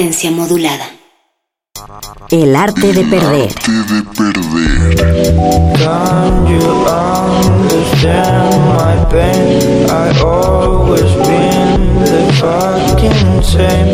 [0.00, 0.86] Resistencia modulada.
[2.30, 3.54] El arte de perder.
[3.54, 3.74] Can
[6.46, 9.84] you understand my pain?
[9.90, 13.90] I always been the fucking same.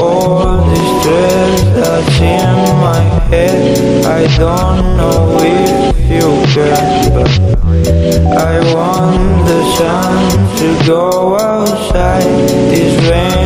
[0.00, 7.32] All this stress that's in my head, I don't know if you care, but
[8.38, 10.16] I want the sun
[10.58, 11.04] to go
[11.36, 12.30] outside.
[12.70, 13.42] This rain.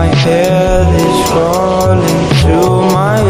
[0.00, 1.18] My head is
[2.46, 2.56] to
[2.90, 3.20] my.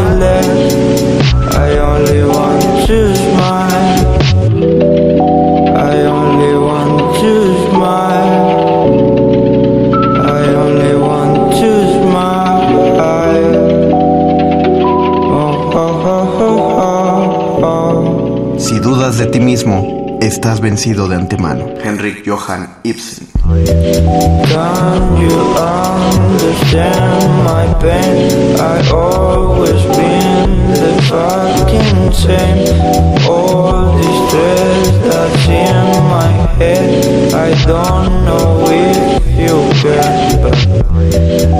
[1.65, 3.99] I only want to smile.
[5.75, 7.31] I only want to
[7.67, 8.43] smile.
[10.39, 12.71] I only want to smile.
[15.39, 16.47] Oh, oh, oh,
[16.87, 18.59] oh, oh.
[18.59, 19.90] Si dudas de ti mismo,
[20.21, 21.65] estás vencido de antemano.
[21.83, 23.27] Henrik Johann Ibsen.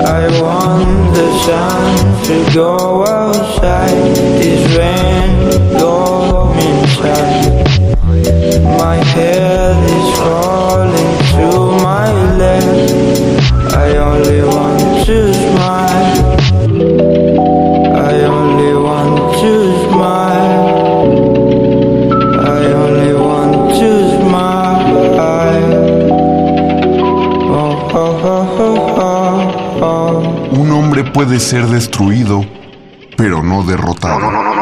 [0.03, 4.15] I want the sun to go outside.
[4.39, 7.60] This rain me inside.
[30.51, 32.43] Un hombre puede ser destruido,
[33.15, 34.60] pero no derrotado.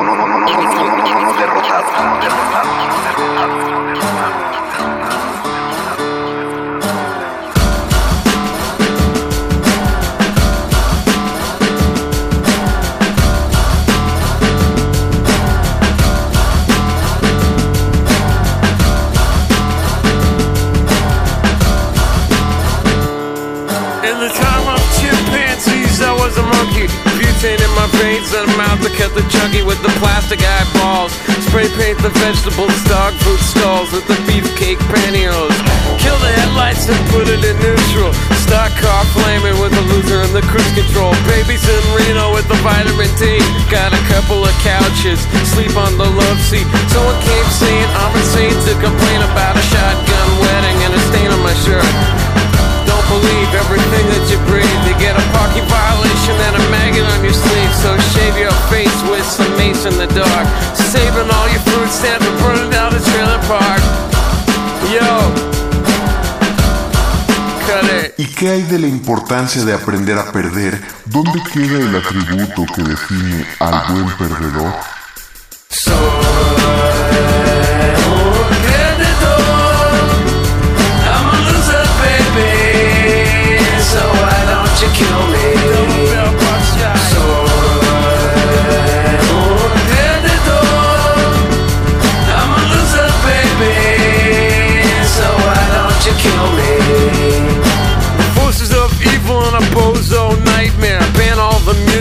[29.20, 31.12] The chunky with the plastic eyeballs.
[31.44, 35.60] Spray paint the vegetables, dog food stalls with the beefcake pantyhose.
[36.00, 38.16] Kill the headlights and put it in neutral.
[38.48, 41.12] Stock car flaming with the loser and the cruise control.
[41.28, 43.44] Babies in Reno with the vitamin D.
[43.68, 45.20] Got a couple of couches,
[45.52, 46.68] sleep on the love seat.
[46.88, 51.42] Someone came saying I'm insane to complain about a shotgun wedding and a stain on
[51.44, 52.19] my shirt.
[53.10, 54.82] Believe everything that you breathe.
[54.86, 57.74] You get a parking violation and a maggot on your sleeve.
[57.82, 60.46] So shave your face with some mace in the dark.
[60.94, 63.82] Saving all your food stamps and burning down the trailer park.
[64.94, 65.50] Yo.
[68.18, 70.78] ¿Y qué hay de la importancia de aprender a perder?
[71.06, 74.74] ¿Dónde queda el atributo que define al buen perdedor?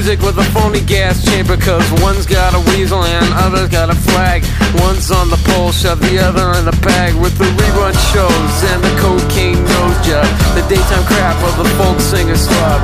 [0.09, 3.99] music with a phony gas chamber Cause one's got a weasel and other's got a
[4.09, 4.41] flag.
[4.81, 8.81] One's on the pole, shove the other in the bag With the rerun shows and
[8.81, 10.25] the cocaine nose job
[10.57, 12.81] The daytime crap of the folk singer's club.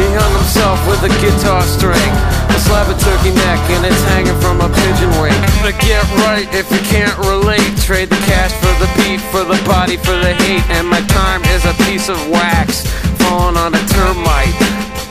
[0.00, 2.12] He hung himself with a guitar string
[2.48, 5.36] A slab of turkey neck and it's hanging from a pigeon wing.
[5.60, 7.68] But get right if you can't relate.
[7.84, 11.44] Trade the cash for the beat, for the body, for the hate And my time
[11.52, 12.88] is a piece of wax
[13.20, 14.81] Falling on a termite.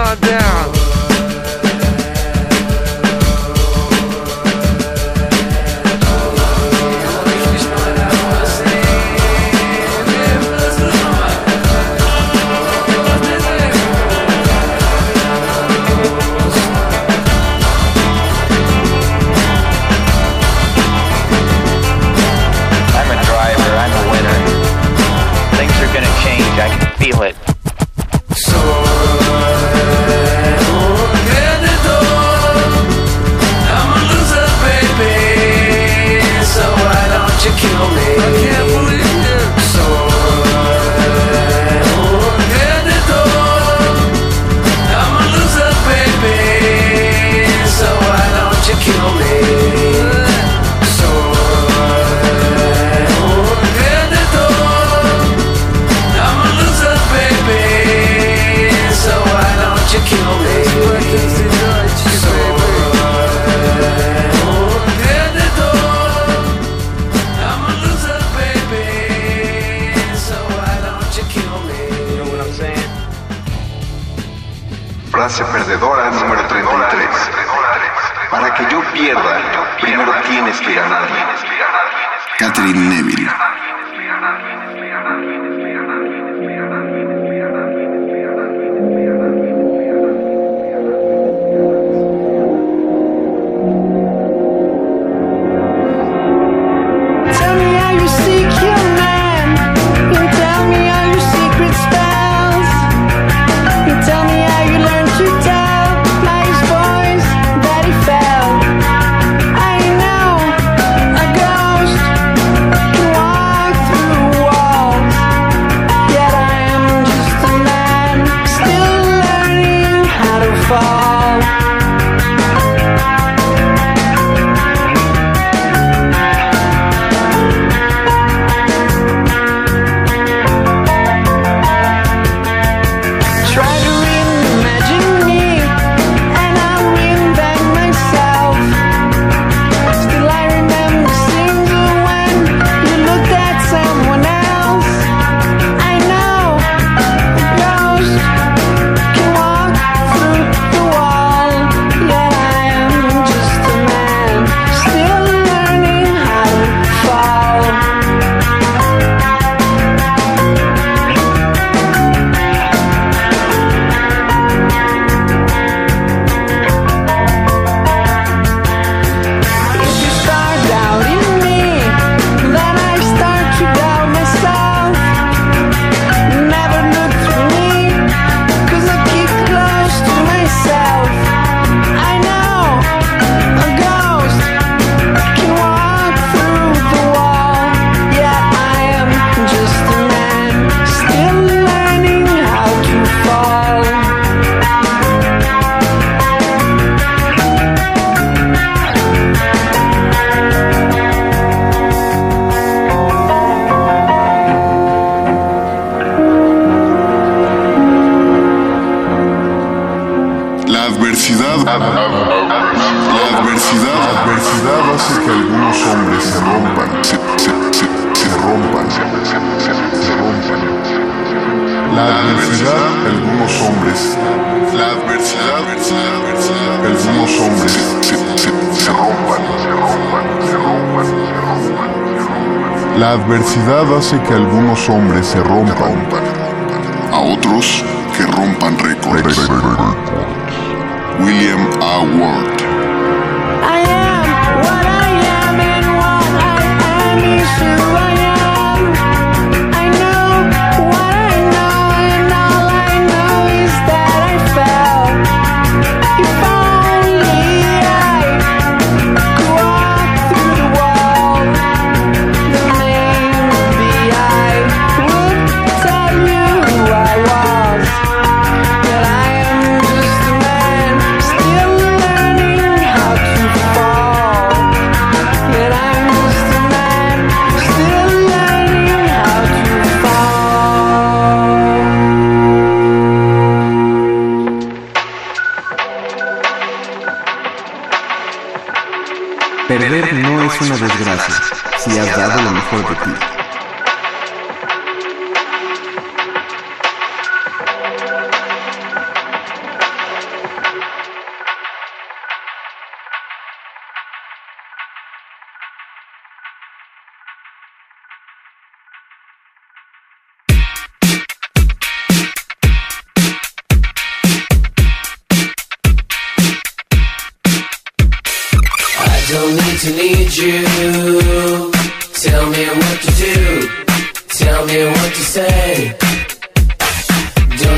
[0.00, 0.79] down.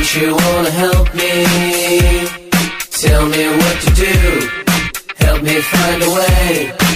[0.02, 1.46] Don't you wanna help me?
[2.90, 5.24] Tell me what to do.
[5.24, 6.91] Help me find a way.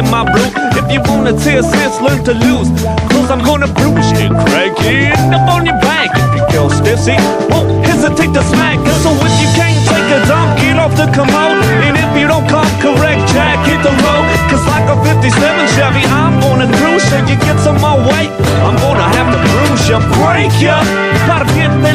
[0.00, 0.24] in my.
[0.80, 2.68] If you wanna tear sense, learn to lose.
[3.12, 6.08] Cause I'm gonna bruise you, crack it up on your back.
[6.16, 7.16] If you kill stiffy,
[7.52, 8.80] won't hesitate to smack.
[9.04, 11.60] So if you can't take a dump, get off the commode.
[11.84, 14.24] And if you don't come correct, Jack, hit the road.
[14.48, 15.28] Cause like a 57
[15.76, 17.20] Chevy, I'm gonna bruise you.
[17.28, 18.32] You get some more weight,
[18.64, 20.78] I'm gonna have to bruise you, break you.
[21.28, 21.44] Para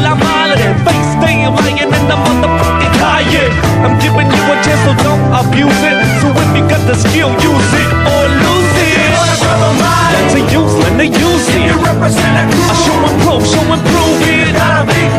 [0.05, 5.21] la mala, face, staying laying in the motherfucking I'm giving you a chance, so don't
[5.29, 5.97] abuse it.
[6.21, 8.95] So if you got the skill, use it or lose it.
[10.97, 11.13] It.
[12.01, 14.55] I show and prove, show and prove it.
[14.55, 15.15] Gotta it.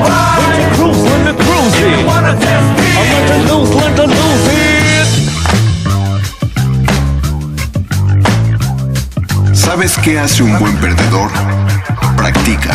[3.49, 4.77] Lose, learn lose it.
[9.55, 11.31] ¿Sabes qué hace un buen perdedor?
[12.17, 12.75] Practica.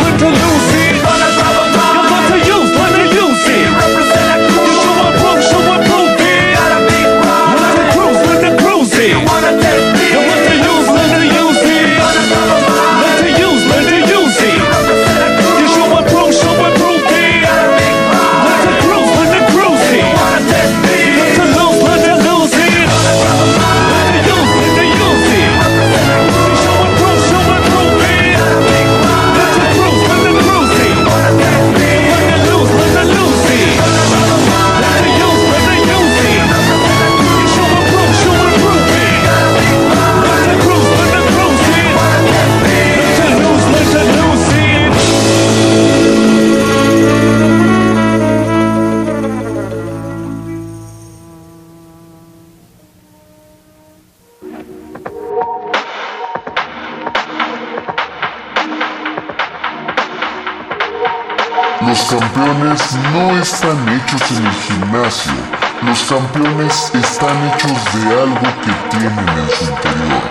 [66.11, 70.21] Campeones están hechos de algo que tienen en su interior.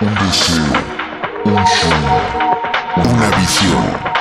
[0.00, 0.62] Un deseo,
[1.46, 4.13] un sueño, una visión.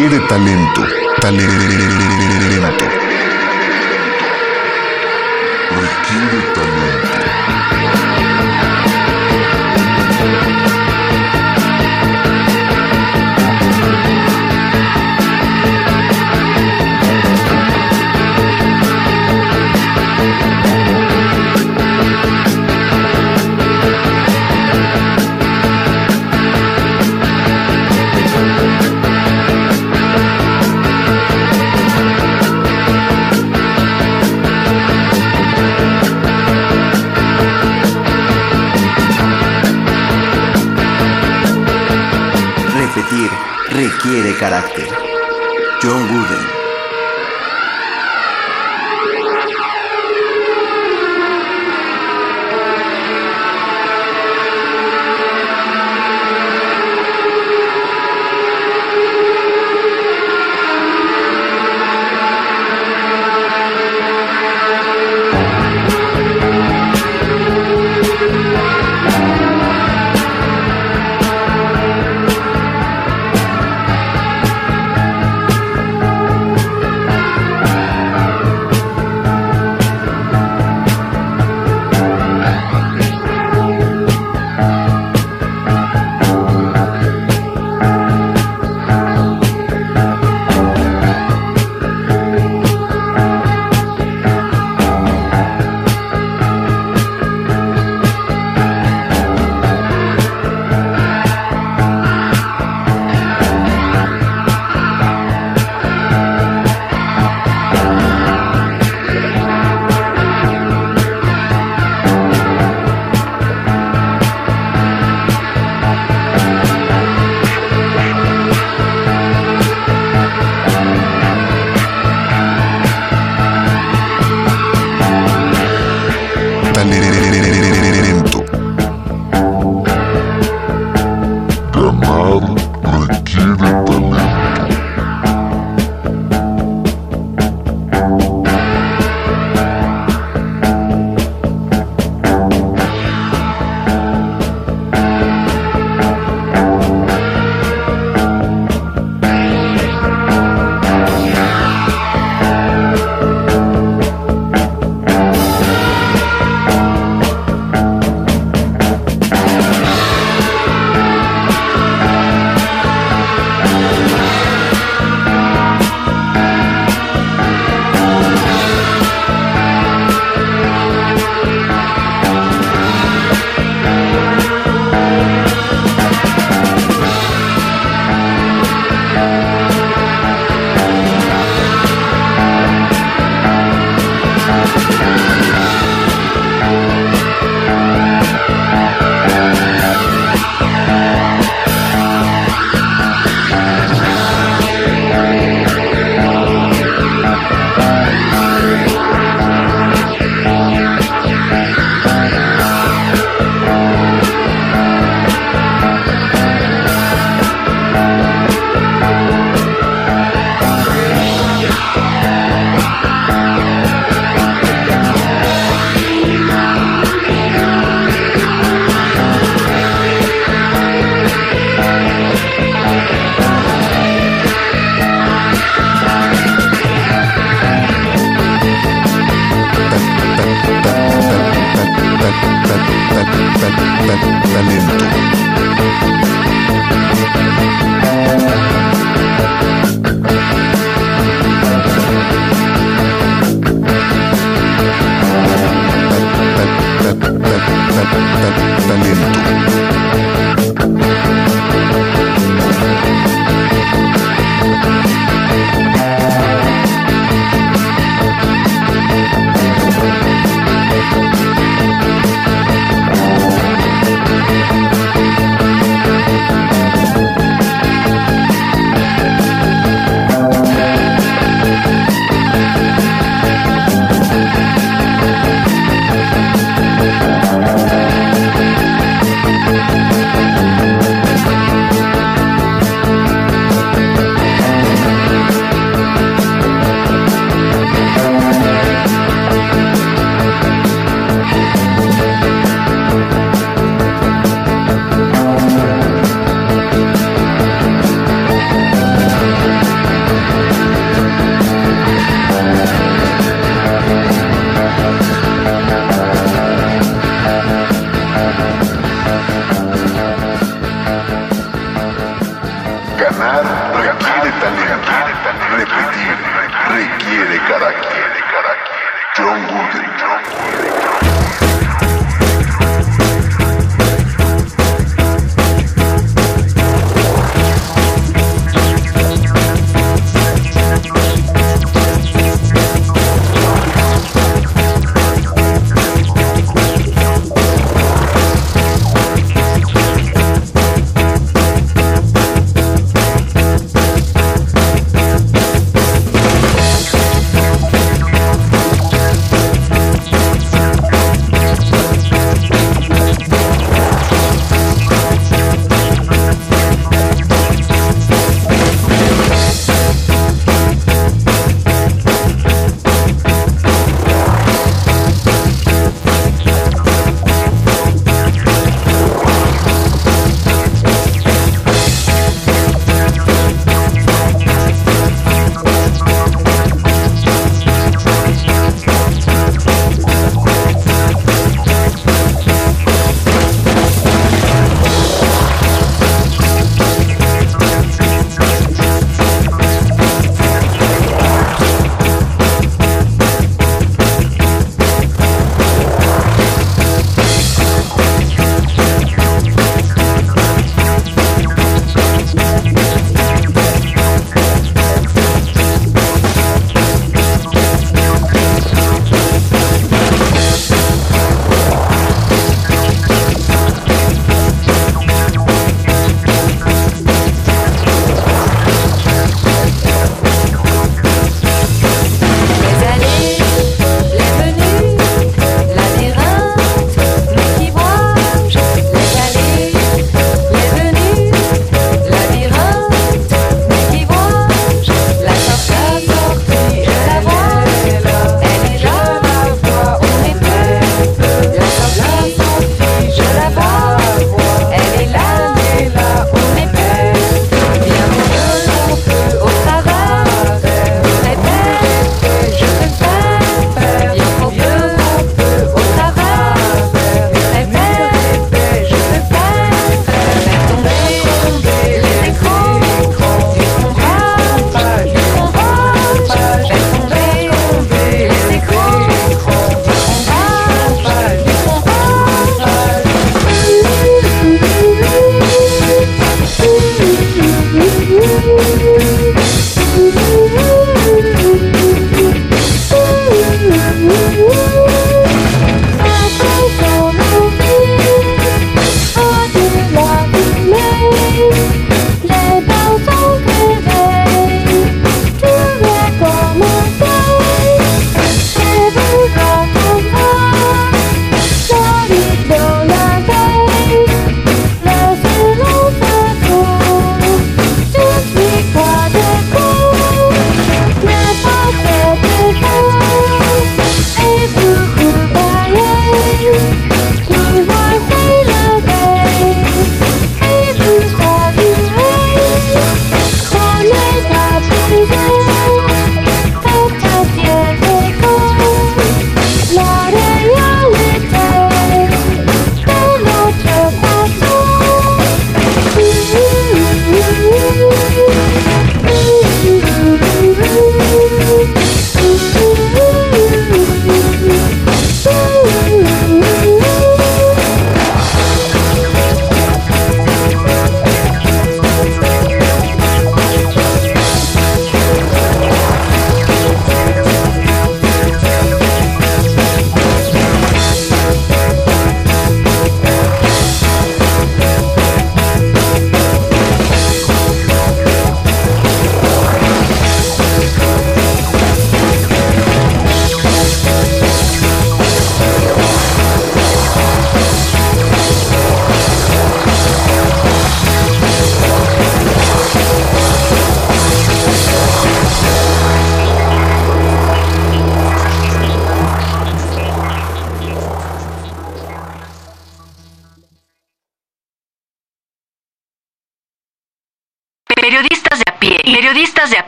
[0.00, 0.82] Requiere talento.
[1.20, 1.79] Talento.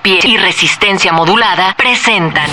[0.02, 2.48] Pie y resistencia modulada presentan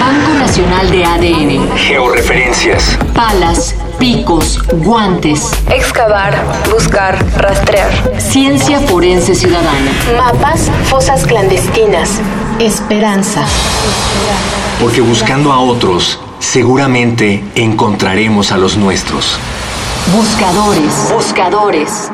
[0.00, 2.98] Banco Nacional de ADN, Georreferencias.
[3.14, 6.34] palas, picos, guantes, Excavar,
[6.70, 7.90] buscar, rastrear.
[8.18, 12.20] ciencia forense ciudadana, Mapas, fosas clandestinas.
[12.58, 13.44] esperanza.
[14.80, 19.38] Porque buscando a otros, seguramente encontraremos a los nuestros.
[20.14, 22.10] Buscadores, buscadores.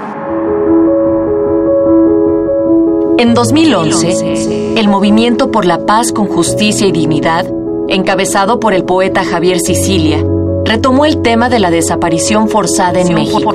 [3.19, 7.47] En 2011, el Movimiento por la Paz con Justicia y Dignidad,
[7.89, 10.25] encabezado por el poeta Javier Sicilia,
[10.65, 13.53] retomó el tema de la desaparición forzada en México,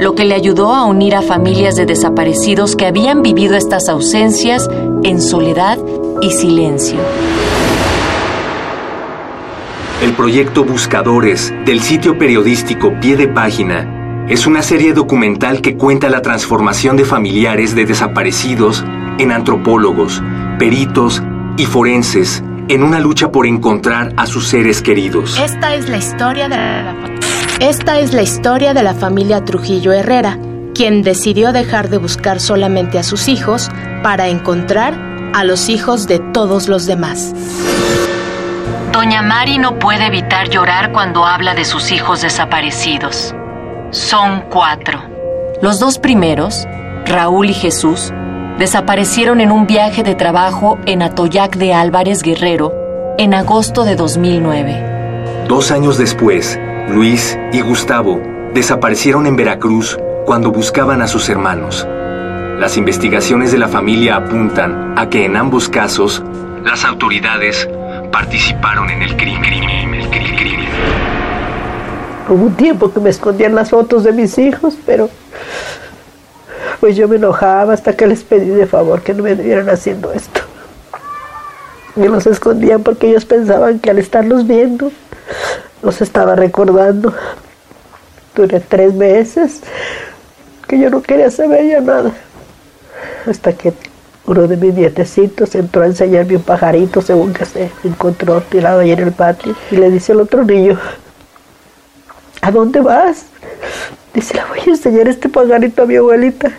[0.00, 4.68] lo que le ayudó a unir a familias de desaparecidos que habían vivido estas ausencias
[5.04, 5.78] en soledad
[6.20, 6.98] y silencio.
[10.02, 16.08] El proyecto Buscadores del sitio periodístico Pie de Página es una serie documental que cuenta
[16.08, 18.84] la transformación de familiares de desaparecidos
[19.18, 20.22] en antropólogos,
[20.58, 21.22] peritos
[21.56, 25.38] y forenses en una lucha por encontrar a sus seres queridos.
[25.38, 26.94] Esta es la historia de la
[27.60, 30.38] Esta es la historia de la familia Trujillo Herrera,
[30.74, 33.70] quien decidió dejar de buscar solamente a sus hijos
[34.02, 34.94] para encontrar
[35.34, 37.34] a los hijos de todos los demás.
[38.92, 43.34] Doña Mari no puede evitar llorar cuando habla de sus hijos desaparecidos.
[43.92, 45.02] Son cuatro.
[45.60, 46.66] Los dos primeros,
[47.04, 48.10] Raúl y Jesús,
[48.58, 52.72] desaparecieron en un viaje de trabajo en Atoyac de Álvarez Guerrero
[53.18, 55.44] en agosto de 2009.
[55.46, 58.18] Dos años después, Luis y Gustavo
[58.54, 61.86] desaparecieron en Veracruz cuando buscaban a sus hermanos.
[62.58, 66.22] Las investigaciones de la familia apuntan a que en ambos casos
[66.64, 67.68] las autoridades
[68.10, 69.91] participaron en el crimen.
[72.32, 75.10] Hubo un tiempo que me escondían las fotos de mis hijos, pero
[76.80, 80.10] pues yo me enojaba hasta que les pedí de favor que no me estuvieran haciendo
[80.12, 80.40] esto.
[81.94, 84.90] Me los escondían porque ellos pensaban que al estarlos viendo
[85.82, 87.12] los estaba recordando.
[88.34, 89.60] Duré tres meses
[90.66, 92.12] que yo no quería saber ya nada.
[93.26, 93.74] Hasta que
[94.24, 98.92] uno de mis nietecitos entró a enseñarme un pajarito según que se encontró tirado ahí
[98.92, 99.54] en el patio.
[99.70, 100.78] Y le dice al otro niño,
[102.42, 103.24] ¿a dónde vas?
[104.12, 106.50] Dice, le voy a enseñar este pajarito a mi abuelita.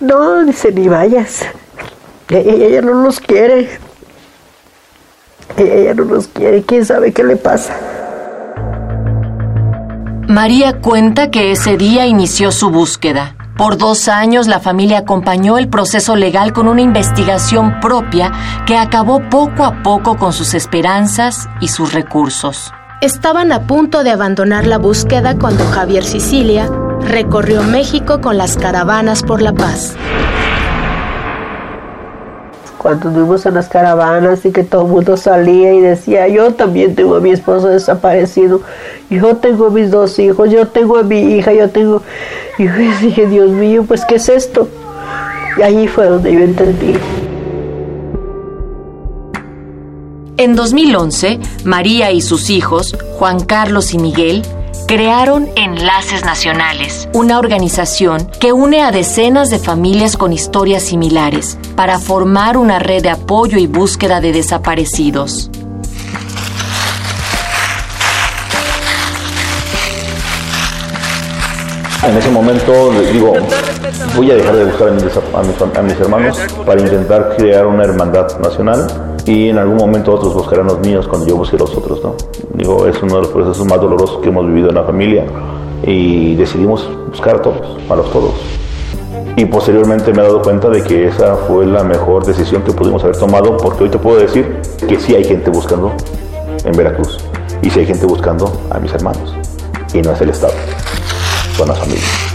[0.00, 1.44] No, dice, ni vayas.
[2.28, 3.68] Ella, no los quiere.
[5.56, 6.62] Ella, no los quiere.
[6.62, 7.76] ¿Quién sabe qué le pasa?
[10.26, 13.36] María cuenta que ese día inició su búsqueda.
[13.56, 18.32] Por dos años la familia acompañó el proceso legal con una investigación propia
[18.66, 22.72] que acabó poco a poco con sus esperanzas y sus recursos.
[23.02, 29.24] Estaban a punto de abandonar la búsqueda cuando Javier Sicilia recorrió México con las caravanas
[29.24, 29.96] por la paz.
[32.78, 36.94] Cuando fuimos en las caravanas y que todo el mundo salía y decía, yo también
[36.94, 38.60] tengo a mi esposo desaparecido,
[39.10, 42.02] yo tengo a mis dos hijos, yo tengo a mi hija, yo tengo...
[42.56, 44.68] Y yo dije, Dios mío, pues ¿qué es esto?
[45.58, 46.94] Y ahí fue donde yo entendí.
[50.38, 54.42] En 2011, María y sus hijos, Juan Carlos y Miguel,
[54.88, 61.98] crearon Enlaces Nacionales, una organización que une a decenas de familias con historias similares para
[61.98, 65.50] formar una red de apoyo y búsqueda de desaparecidos.
[72.04, 73.32] En ese momento le digo,
[74.16, 74.90] voy a dejar de buscar a
[75.42, 78.86] mis- a mis hermanos para intentar crear una hermandad nacional
[79.26, 82.14] y en algún momento otros buscarán los míos cuando yo busque los otros, ¿no?
[82.54, 85.24] Digo, es uno de los procesos más dolorosos que hemos vivido en la familia
[85.84, 88.32] y decidimos buscar a todos, a los todos.
[89.36, 93.02] Y posteriormente me he dado cuenta de que esa fue la mejor decisión que pudimos
[93.02, 95.92] haber tomado porque hoy te puedo decir que sí hay gente buscando
[96.64, 97.18] en Veracruz
[97.62, 99.34] y sí hay gente buscando a mis hermanos
[99.94, 100.54] y no es el Estado,
[101.56, 102.31] son las familias.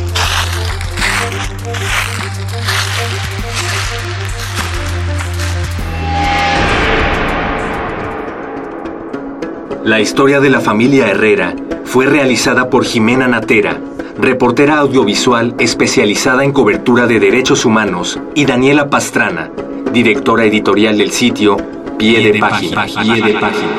[9.88, 13.80] La historia de la familia Herrera fue realizada por Jimena Natera,
[14.18, 19.50] reportera audiovisual especializada en cobertura de derechos humanos, y Daniela Pastrana,
[19.94, 21.56] directora editorial del sitio
[21.98, 22.84] Pie de Página.
[22.84, 23.72] Pie de Página.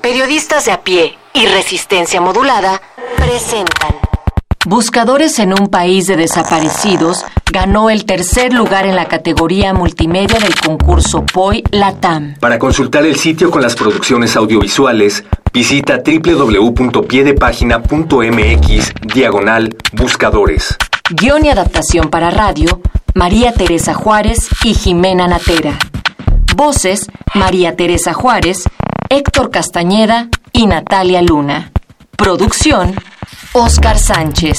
[0.00, 2.80] Periodistas de a pie y resistencia modulada
[3.16, 3.93] presentan.
[4.66, 10.58] Buscadores en un país de desaparecidos ganó el tercer lugar en la categoría multimedia del
[10.58, 12.36] concurso POI Latam.
[12.40, 20.78] Para consultar el sitio con las producciones audiovisuales, visita www.piedepagina.mx diagonal buscadores.
[21.10, 22.80] Guión y adaptación para radio,
[23.14, 25.78] María Teresa Juárez y Jimena Natera.
[26.56, 28.64] Voces, María Teresa Juárez,
[29.10, 31.70] Héctor Castañeda y Natalia Luna.
[32.16, 32.94] Producción,
[33.56, 34.58] Oscar Sánchez.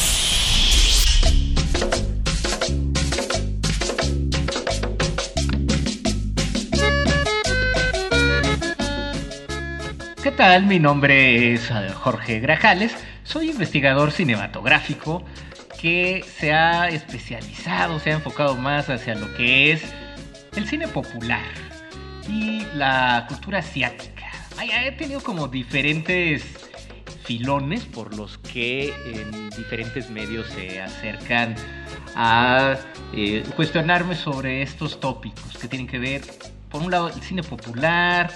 [10.59, 12.93] Mi nombre es Jorge Grajales,
[13.23, 15.23] soy investigador cinematográfico
[15.79, 19.81] que se ha especializado, se ha enfocado más hacia lo que es
[20.57, 21.45] el cine popular
[22.27, 24.25] y la cultura asiática.
[24.61, 26.43] He tenido como diferentes
[27.23, 31.55] filones por los que en diferentes medios se acercan
[32.13, 32.75] a
[33.13, 36.23] eh, cuestionarme sobre estos tópicos que tienen que ver,
[36.69, 38.29] por un lado, el cine popular,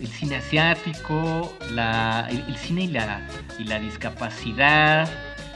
[0.00, 3.20] el cine asiático, la- el, cine y la,
[3.58, 5.08] y la discapacidad.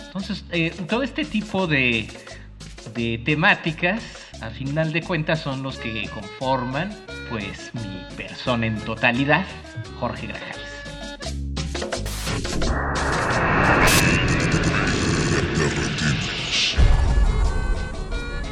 [0.07, 2.09] Entonces, eh, todo este tipo de,
[2.95, 4.03] de temáticas,
[4.40, 6.95] a final de cuentas, son los que conforman,
[7.30, 9.45] pues, mi persona en totalidad,
[9.99, 10.64] Jorge Grajales.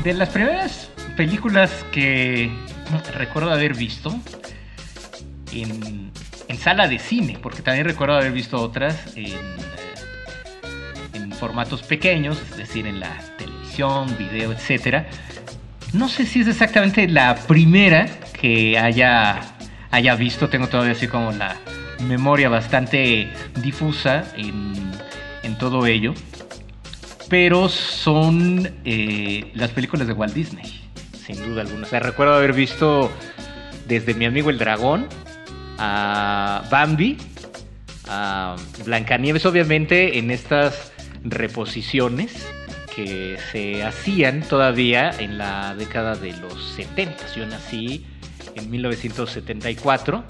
[0.03, 2.51] De las primeras películas que
[3.15, 4.19] recuerdo haber visto,
[5.53, 6.11] en,
[6.49, 9.35] en sala de cine, porque también recuerdo haber visto otras en, eh,
[11.15, 15.09] en formatos pequeños, es decir, en la televisión, video, etcétera.
[15.93, 18.07] No sé si es exactamente la primera
[18.41, 19.41] que haya,
[19.91, 21.57] haya visto, tengo todavía así como la
[22.01, 23.31] memoria bastante
[23.63, 24.73] difusa en,
[25.43, 26.15] en todo ello,
[27.29, 30.83] pero son eh, las películas de Walt Disney,
[31.25, 31.87] sin duda alguna.
[31.87, 33.11] O sea, recuerdo haber visto
[33.87, 35.07] desde Mi amigo el dragón,
[35.85, 37.19] a Bambi,
[38.07, 38.55] a
[38.85, 40.93] Blancanieves, obviamente en estas
[41.25, 42.47] reposiciones
[42.95, 47.35] que se hacían todavía en la década de los 70.
[47.35, 48.07] Yo nací
[48.55, 50.25] en 1974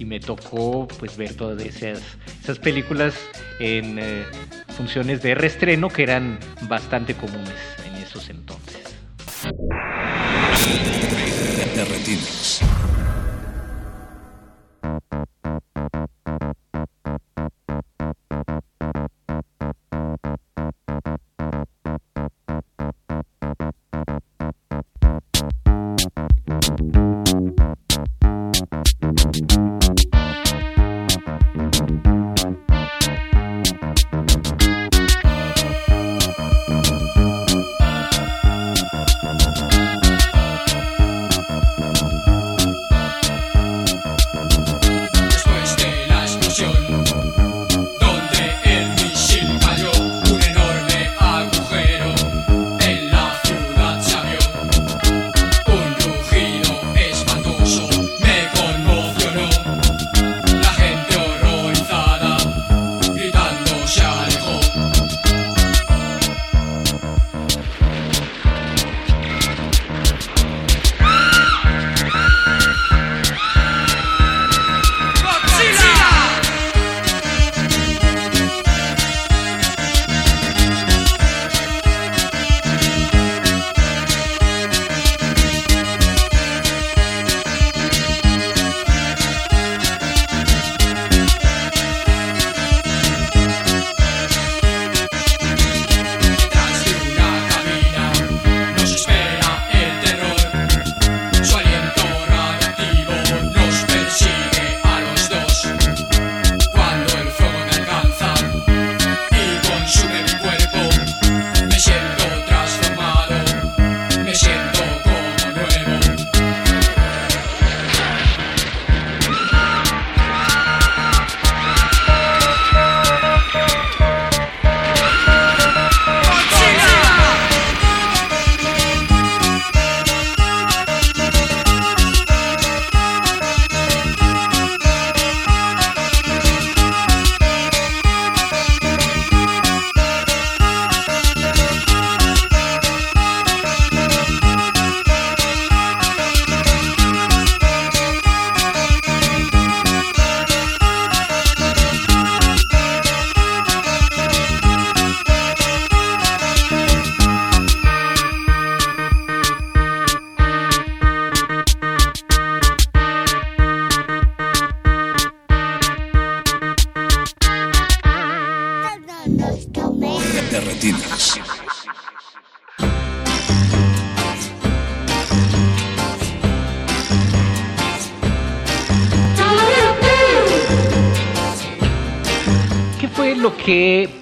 [0.00, 2.02] y me tocó pues ver todas esas,
[2.42, 3.14] esas películas
[3.60, 4.24] en eh,
[4.76, 7.54] funciones de reestreno que eran bastante comunes
[7.86, 8.82] en esos entonces.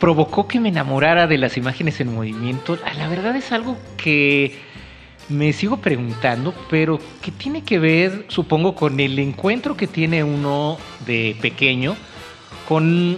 [0.04, 4.54] Provocó que me enamorara de las imágenes en movimiento, ah, la verdad es algo que
[5.30, 10.76] me sigo preguntando, pero que tiene que ver, supongo, con el encuentro que tiene uno
[11.06, 11.96] de pequeño
[12.68, 13.16] con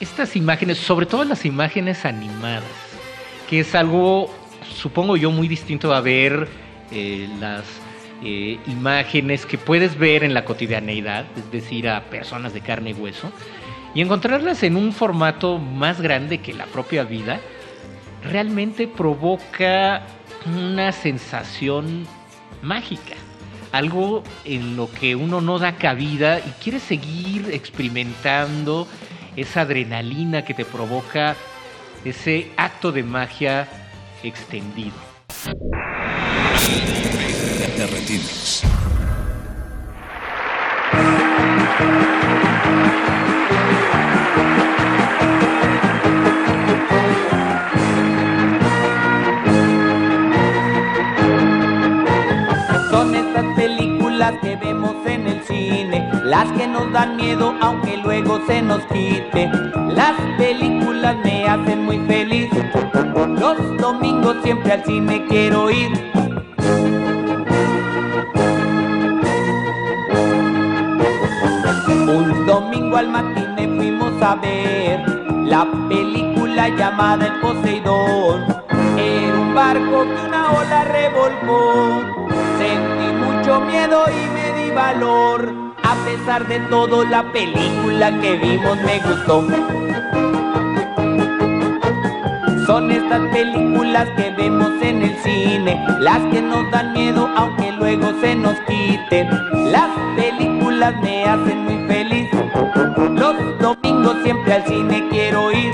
[0.00, 2.64] estas imágenes, sobre todo las imágenes animadas,
[3.48, 4.34] que es algo,
[4.74, 6.48] supongo yo, muy distinto a ver
[6.90, 7.62] eh, las
[8.24, 12.94] eh, imágenes que puedes ver en la cotidianeidad, es decir, a personas de carne y
[12.94, 13.30] hueso,
[13.94, 17.40] y encontrarlas en un formato más grande que la propia vida,
[18.22, 20.02] realmente provoca
[20.46, 22.06] una sensación
[22.62, 23.14] mágica,
[23.72, 28.86] algo en lo que uno no da cabida y quiere seguir experimentando
[29.36, 31.36] esa adrenalina que te provoca
[32.04, 33.68] ese acto de magia
[34.22, 34.96] extendido.
[54.28, 58.82] Películas que vemos en el cine, las que nos dan miedo aunque luego se nos
[58.86, 59.50] quite.
[59.88, 62.50] Las películas me hacen muy feliz.
[63.38, 65.90] Los domingos siempre al cine quiero ir.
[72.08, 75.00] Un domingo al matiné fuimos a ver
[75.44, 78.44] la película llamada El Poseidón.
[78.96, 82.18] Era un barco que una ola revolcó.
[83.48, 85.54] Mucho miedo y me di valor.
[85.82, 89.46] A pesar de todo, la película que vimos me gustó.
[92.66, 98.12] Son estas películas que vemos en el cine, las que nos dan miedo aunque luego
[98.20, 99.30] se nos quiten.
[99.72, 102.30] Las películas me hacen muy feliz.
[103.14, 105.72] Los domingos siempre al cine quiero ir.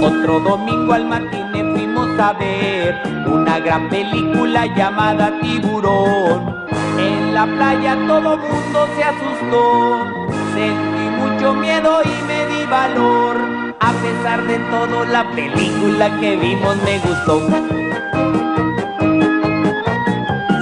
[0.00, 1.47] Otro domingo al matiné
[2.20, 6.66] una gran película llamada Tiburón.
[6.98, 10.04] En la playa todo mundo se asustó.
[10.52, 13.36] Sentí mucho miedo y me di valor.
[13.78, 17.40] A pesar de todo, la película que vimos me gustó.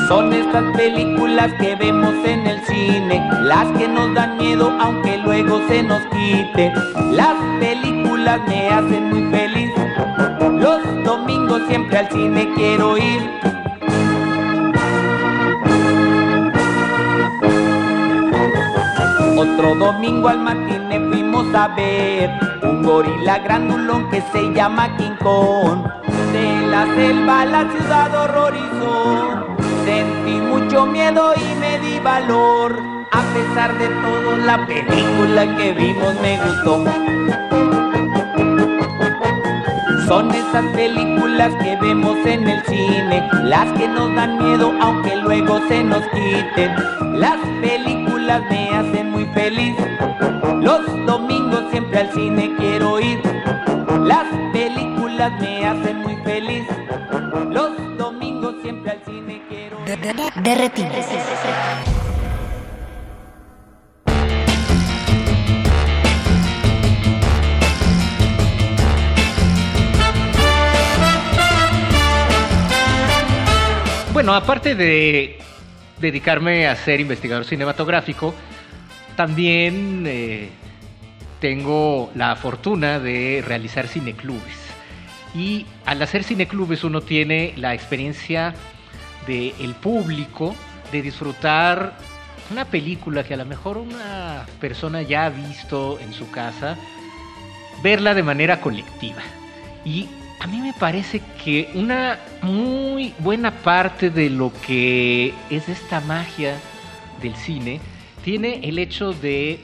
[0.09, 5.63] Son estas películas que vemos en el cine, las que nos dan miedo aunque luego
[5.69, 6.71] se nos quite.
[7.13, 9.56] Las películas me hacen muy feliz.
[12.07, 13.31] Al cine quiero ir.
[19.37, 22.31] Otro domingo al matiné fuimos a ver
[22.63, 25.85] un gorila grandulón que se llama King Kong.
[26.33, 29.57] De la selva a la ciudad horrorizó.
[29.85, 32.79] Sentí mucho miedo y me di valor.
[33.11, 36.85] A pesar de todo, la película que vimos me gustó.
[40.07, 45.61] Son esas películas que vemos en el cine, las que nos dan miedo aunque luego
[45.69, 46.75] se nos quiten.
[47.21, 49.77] Las películas me hacen muy feliz.
[50.63, 53.21] Los domingos siempre al cine quiero ir.
[54.01, 56.65] Las películas me hacen muy feliz.
[57.51, 60.43] Los domingos siempre al cine quiero ir.
[60.43, 61.96] Derretidos.
[74.27, 75.39] Bueno, aparte de
[76.01, 78.35] dedicarme a ser investigador cinematográfico,
[79.15, 80.49] también eh,
[81.39, 84.59] tengo la fortuna de realizar cineclubes.
[85.33, 88.53] Y al hacer cineclubes uno tiene la experiencia
[89.29, 90.57] del público
[90.91, 91.97] de disfrutar
[92.51, 96.77] una película que a lo mejor una persona ya ha visto en su casa,
[97.81, 99.23] verla de manera colectiva.
[99.85, 100.09] Y
[100.41, 106.57] a mí me parece que una muy buena parte de lo que es esta magia
[107.23, 107.81] del cine
[108.25, 109.61] tiene el hecho de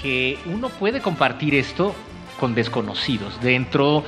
[0.00, 1.94] que uno puede compartir esto
[2.38, 4.04] con desconocidos dentro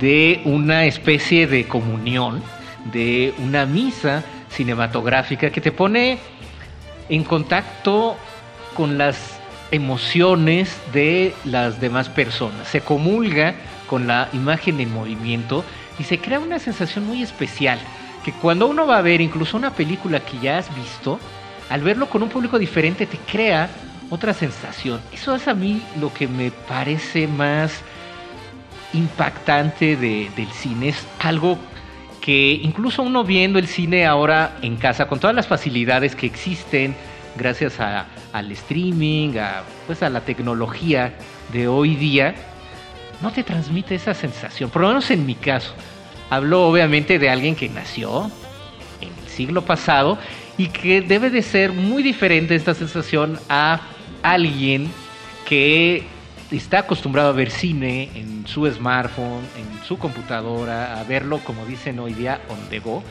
[0.00, 2.42] de una especie de comunión,
[2.92, 6.18] de una misa cinematográfica que te pone
[7.08, 8.16] en contacto
[8.74, 9.38] con las
[9.70, 12.68] emociones de las demás personas.
[12.68, 13.54] Se comulga
[13.92, 15.66] con la imagen en movimiento
[15.98, 17.78] y se crea una sensación muy especial
[18.24, 21.20] que cuando uno va a ver incluso una película que ya has visto,
[21.68, 23.68] al verlo con un público diferente te crea
[24.08, 24.98] otra sensación.
[25.12, 27.82] Eso es a mí lo que me parece más
[28.94, 30.88] impactante de- del cine.
[30.88, 31.58] Es algo
[32.22, 36.96] que incluso uno viendo el cine ahora en casa, con todas las facilidades que existen
[37.36, 41.12] gracias a- al streaming, a, pues a la tecnología
[41.52, 42.34] de hoy día,
[43.22, 45.72] no te transmite esa sensación, por lo menos en mi caso.
[46.30, 48.30] Hablo obviamente de alguien que nació
[49.00, 50.18] en el siglo pasado
[50.56, 53.80] y que debe de ser muy diferente esta sensación a
[54.22, 54.90] alguien
[55.48, 56.04] que
[56.50, 61.98] está acostumbrado a ver cine en su smartphone, en su computadora, a verlo como dicen
[61.98, 63.02] hoy día on the go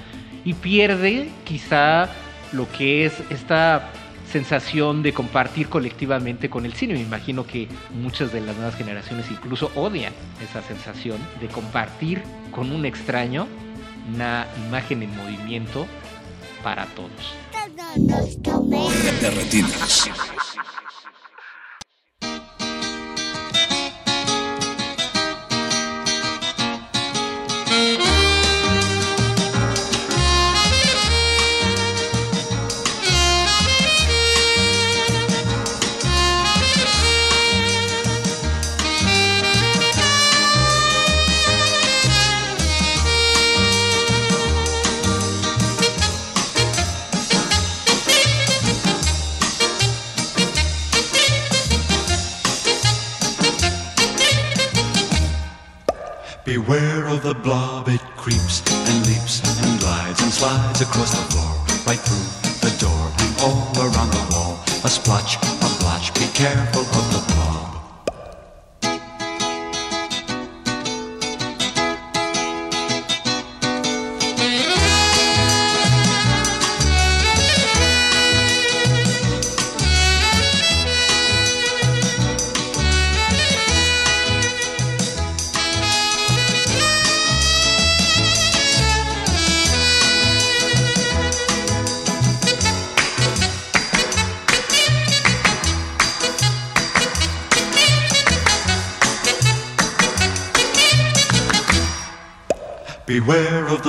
[0.43, 2.09] y pierde quizá
[2.51, 3.91] lo que es esta
[4.31, 6.93] sensación de compartir colectivamente con el cine.
[6.93, 12.71] Me imagino que muchas de las nuevas generaciones incluso odian esa sensación de compartir con
[12.71, 13.47] un extraño
[14.13, 15.85] una imagen en movimiento
[16.63, 17.35] para todos.
[57.11, 61.51] Of the blob, it creeps and leaps and glides and slides across the floor,
[61.85, 64.57] right through the door and all around the wall.
[64.85, 67.30] A splotch, a blotch, be careful of the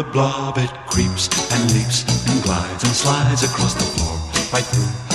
[0.03, 4.18] the blob, it creeps and leaps and glides and slides across the floor,
[4.53, 5.11] right through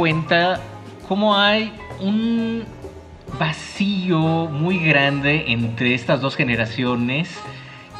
[0.00, 0.58] cuenta
[1.06, 2.64] cómo hay un
[3.38, 7.38] vacío muy grande entre estas dos generaciones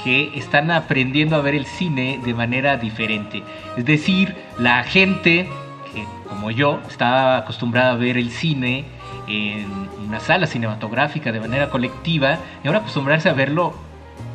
[0.02, 3.42] que están aprendiendo a ver el cine de manera diferente.
[3.76, 5.46] Es decir, la gente
[5.92, 8.86] que, como yo, está acostumbrada a ver el cine
[9.28, 9.66] en
[10.08, 13.74] una sala cinematográfica de manera colectiva y ahora acostumbrarse a verlo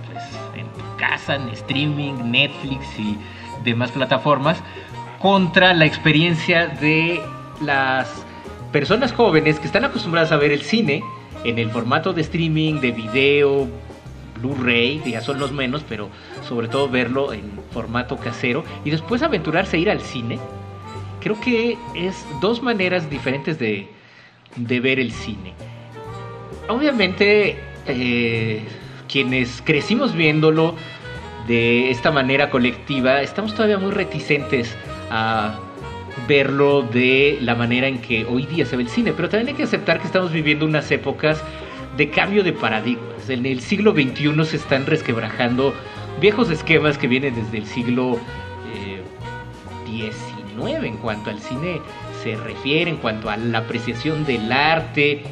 [0.06, 0.24] pues,
[0.56, 0.68] en
[1.00, 3.18] casa, en streaming, Netflix y
[3.64, 4.62] demás plataformas,
[5.20, 7.24] contra la experiencia de
[7.62, 8.08] las
[8.72, 11.04] personas jóvenes que están acostumbradas a ver el cine
[11.44, 13.68] en el formato de streaming, de video,
[14.42, 16.10] Blu-ray, ya son los menos, pero
[16.48, 20.40] sobre todo verlo en formato casero y después aventurarse a ir al cine.
[21.22, 23.88] Creo que es dos maneras diferentes de,
[24.56, 25.54] de ver el cine.
[26.68, 27.58] Obviamente,
[27.88, 28.62] eh,
[29.08, 30.76] quienes crecimos viéndolo
[31.48, 34.76] de esta manera colectiva, estamos todavía muy reticentes
[35.12, 35.60] a
[36.28, 39.54] verlo de la manera en que hoy día se ve el cine, pero también hay
[39.56, 41.42] que aceptar que estamos viviendo unas épocas
[41.98, 43.30] de cambio de paradigmas.
[43.30, 45.74] En el siglo XXI se están resquebrajando
[46.20, 48.20] viejos esquemas que vienen desde el siglo
[48.74, 49.02] eh,
[49.86, 51.82] XIX en cuanto al cine
[52.24, 55.24] se refiere, en cuanto a la apreciación del arte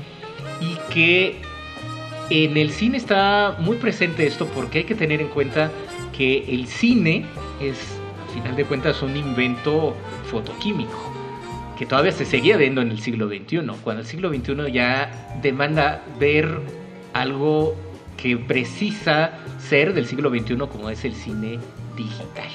[0.61, 1.41] y que
[2.29, 5.71] en el cine está muy presente esto porque hay que tener en cuenta
[6.15, 7.25] que el cine
[7.59, 7.77] es,
[8.27, 9.95] al final de cuentas, un invento
[10.33, 11.13] fotoquímico
[11.77, 16.03] que todavía se seguía viendo en el siglo XXI, cuando el siglo XXI ya demanda
[16.19, 16.59] ver
[17.13, 17.75] algo
[18.17, 21.59] que precisa ser del siglo XXI como es el cine
[21.95, 22.49] digital.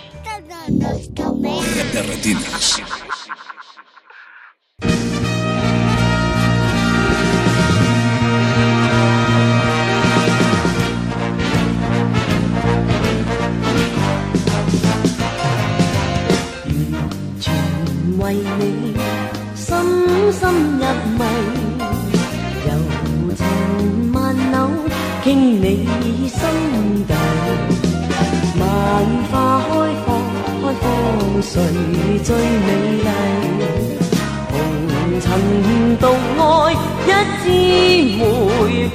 [31.48, 31.54] 谁
[32.24, 32.70] 最美
[33.04, 33.08] 丽？
[34.52, 34.56] 红
[35.22, 35.26] 尘
[36.00, 36.04] 独
[36.40, 36.42] 爱
[37.08, 37.12] 一
[37.44, 37.46] 支
[38.18, 38.22] 玫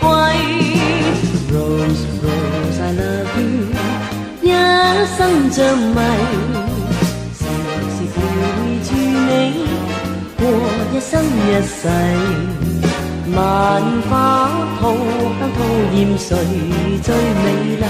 [0.00, 0.04] 瑰。
[1.52, 3.44] Rose Rose I love you，
[4.42, 4.44] 一
[5.16, 5.18] 生
[5.50, 5.98] 着迷。
[7.34, 7.40] 时
[7.94, 8.16] 时陪
[8.84, 8.88] 住
[9.28, 9.30] 你
[10.36, 10.40] 过
[10.94, 11.80] 一生一世，
[13.34, 13.38] 万
[14.08, 14.12] 花
[14.80, 14.82] 吐
[15.38, 15.58] 香吐
[15.92, 16.30] 艳谁
[17.02, 17.06] 最
[17.44, 17.46] 美
[17.82, 17.84] 丽？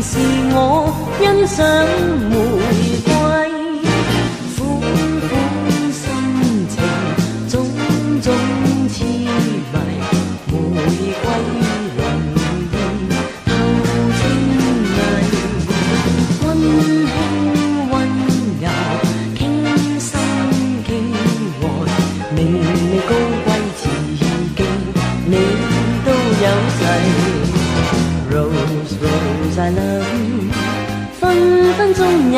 [0.00, 0.18] 是
[0.50, 1.64] 我欣赏
[2.30, 2.36] 玫
[3.04, 3.17] 瑰，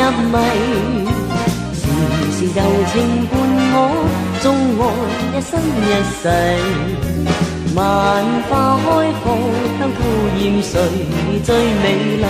[0.32, 0.36] 迷，
[1.74, 1.84] 时
[2.32, 2.60] 时柔
[2.92, 2.94] 情
[3.30, 3.32] 伴
[3.74, 3.76] 我，
[4.42, 4.44] 纵
[4.80, 4.82] 爱
[5.32, 5.50] 一生
[5.84, 6.24] 一世。
[7.74, 7.80] 万
[8.48, 8.50] 花
[8.82, 8.84] 开
[9.22, 9.24] 放，
[9.78, 9.98] 香吐
[10.38, 10.72] 艳谁
[11.44, 11.48] 最
[11.82, 11.84] 美
[12.22, 12.24] 丽？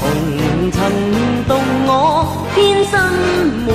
[0.00, 0.04] 红
[0.70, 0.74] 尘
[1.48, 1.50] 独
[1.88, 1.90] 我
[2.54, 2.94] 偏心
[3.66, 3.68] 玫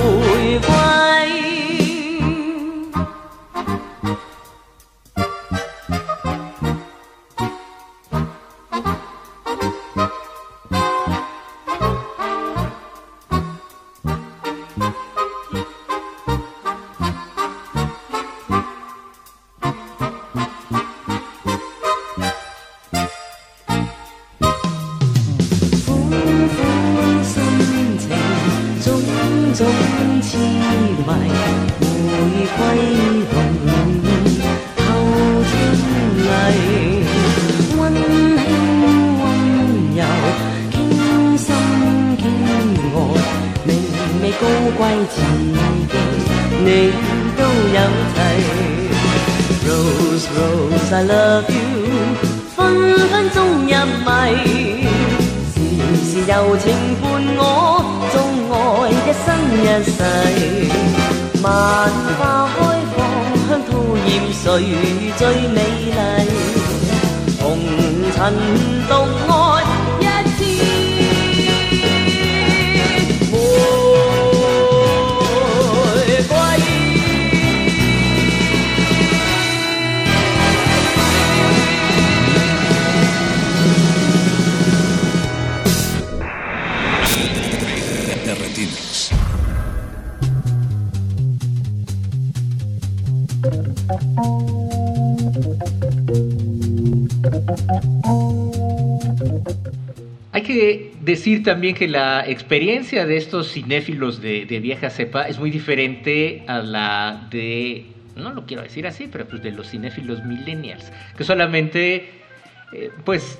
[101.57, 107.28] También que la experiencia de estos cinéfilos de, vieja cepa es muy diferente a la
[107.31, 112.11] de, no lo quiero decir así, pero pues de los cinéfilos millennials, que solamente
[112.74, 113.39] eh, pues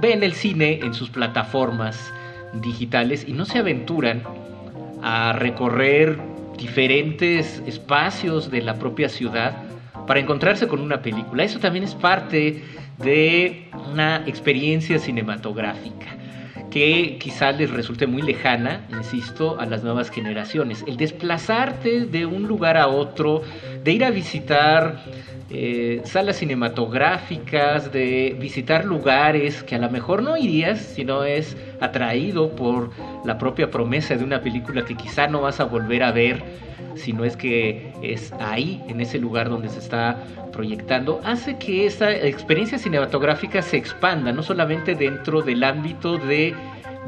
[0.00, 2.14] ven el cine en sus plataformas
[2.62, 4.22] digitales y no se aventuran
[5.02, 6.18] a recorrer
[6.56, 9.54] diferentes espacios de la propia ciudad
[10.06, 11.44] para encontrarse con una película.
[11.44, 12.64] Eso también es parte
[12.96, 16.23] de una experiencia cinematográfica
[16.74, 20.82] que quizás les resulte muy lejana, insisto, a las nuevas generaciones.
[20.88, 23.42] El desplazarte de un lugar a otro,
[23.84, 25.04] de ir a visitar
[25.50, 31.56] eh, salas cinematográficas, de visitar lugares que a lo mejor no irías si no es
[31.80, 32.90] atraído por
[33.24, 36.42] la propia promesa de una película que quizá no vas a volver a ver
[36.94, 40.16] si no es que es ahí, en ese lugar donde se está
[40.52, 46.54] proyectando, hace que esa experiencia cinematográfica se expanda, no solamente dentro del ámbito de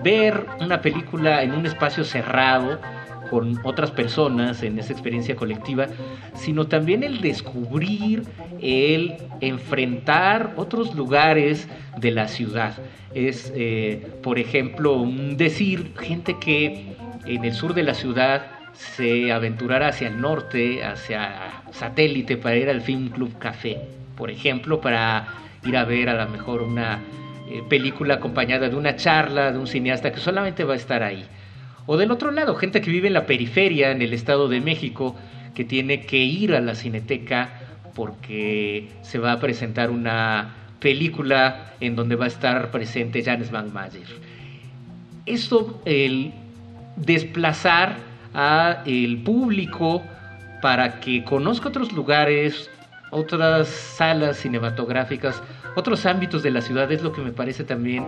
[0.02, 2.80] ver una película en un espacio cerrado,
[3.28, 5.86] con otras personas en esa experiencia colectiva,
[6.34, 8.24] sino también el descubrir,
[8.60, 12.74] el enfrentar otros lugares de la ciudad.
[13.14, 19.32] Es, eh, por ejemplo, un decir, gente que en el sur de la ciudad se
[19.32, 23.78] aventurara hacia el norte, hacia satélite, para ir al Film Club Café,
[24.16, 25.28] por ejemplo, para
[25.64, 27.00] ir a ver a lo mejor una
[27.48, 31.24] eh, película acompañada de una charla de un cineasta que solamente va a estar ahí.
[31.86, 35.16] O del otro lado, gente que vive en la periferia, en el Estado de México,
[35.54, 37.60] que tiene que ir a la cineteca
[37.94, 43.72] porque se va a presentar una película en donde va a estar presente Janes Van
[43.72, 44.06] Mayer.
[45.24, 46.32] Esto, el
[46.96, 47.96] desplazar
[48.34, 50.02] a el público
[50.60, 52.70] para que conozca otros lugares,
[53.10, 55.42] otras salas cinematográficas,
[55.74, 58.04] otros ámbitos de la ciudad es lo que me parece también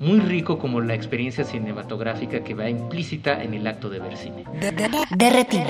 [0.00, 4.44] muy rico como la experiencia cinematográfica que va implícita en el acto de ver cine.
[5.10, 5.64] Derretir.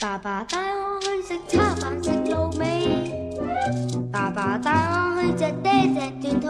[0.00, 2.64] 爸爸带我去食叉饭食卤味，
[4.10, 6.46] 爸爸带我去只爹只断肚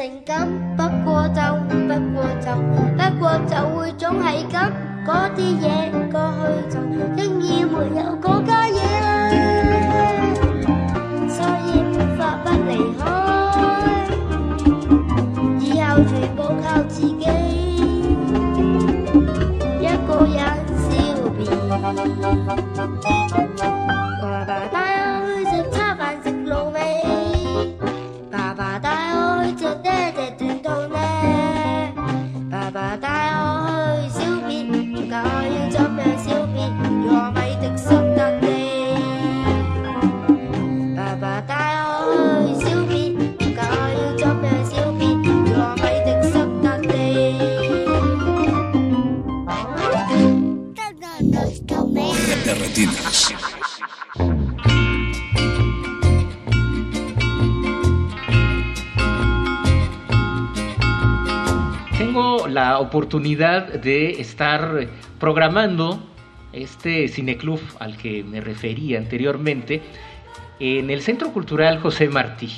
[0.00, 0.32] 成咁，
[0.78, 1.76] 不过就不
[2.14, 2.48] 过就
[2.96, 4.56] 不过就会总系咁，
[5.04, 5.68] 嗰啲嘢
[6.10, 6.74] 过去就
[7.14, 9.04] 經已没有嗰家嘢啦。
[11.28, 11.36] 所
[11.66, 13.04] 以没法不离开，
[15.60, 17.26] 以后全部靠自己，
[62.90, 64.88] oportunidad de estar
[65.20, 66.02] programando
[66.52, 69.80] este cineclub al que me referí anteriormente
[70.58, 72.50] en el Centro Cultural José Martí.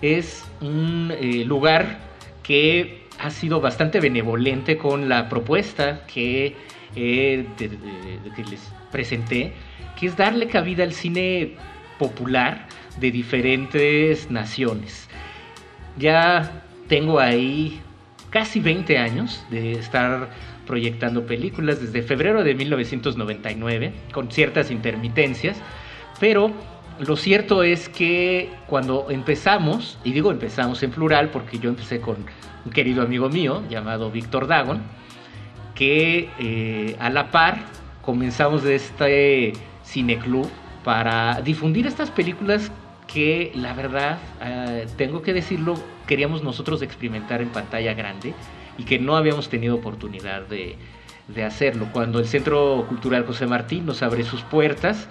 [0.00, 1.98] Es un eh, lugar
[2.42, 6.56] que ha sido bastante benevolente con la propuesta que,
[6.96, 9.52] eh, que les presenté,
[10.00, 11.56] que es darle cabida al cine
[11.98, 12.66] popular
[12.98, 15.06] de diferentes naciones.
[15.98, 17.80] Ya tengo ahí
[18.34, 20.28] casi 20 años de estar
[20.66, 25.56] proyectando películas desde febrero de 1999, con ciertas intermitencias,
[26.18, 26.50] pero
[26.98, 32.16] lo cierto es que cuando empezamos, y digo empezamos en plural porque yo empecé con
[32.64, 34.82] un querido amigo mío llamado Víctor Dagon,
[35.76, 37.58] que eh, a la par
[38.02, 39.52] comenzamos este
[39.84, 40.50] cineclub
[40.82, 42.72] para difundir estas películas
[43.06, 45.74] que la verdad, eh, tengo que decirlo,
[46.06, 48.34] queríamos nosotros experimentar en pantalla grande
[48.78, 50.76] y que no habíamos tenido oportunidad de,
[51.28, 51.88] de hacerlo.
[51.92, 55.08] Cuando el Centro Cultural José Martín nos abre sus puertas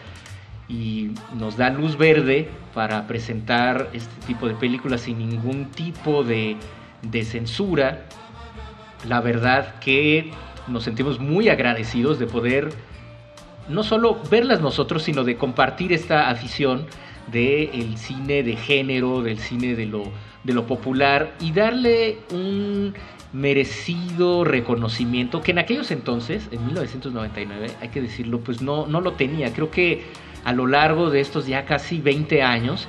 [0.68, 6.58] y nos da luz verde para presentar este tipo de películas sin ningún tipo de,
[7.02, 8.06] de censura,
[9.08, 10.32] la verdad que
[10.68, 12.70] nos sentimos muy agradecidos de poder
[13.68, 16.86] no solo verlas nosotros, sino de compartir esta afición
[17.32, 20.04] del cine de género, del cine de lo,
[20.44, 22.94] de lo popular y darle un
[23.34, 29.14] merecido reconocimiento que en aquellos entonces, en 1999, hay que decirlo, pues no, no lo
[29.14, 29.52] tenía.
[29.54, 30.04] Creo que
[30.44, 32.88] a lo largo de estos ya casi 20 años,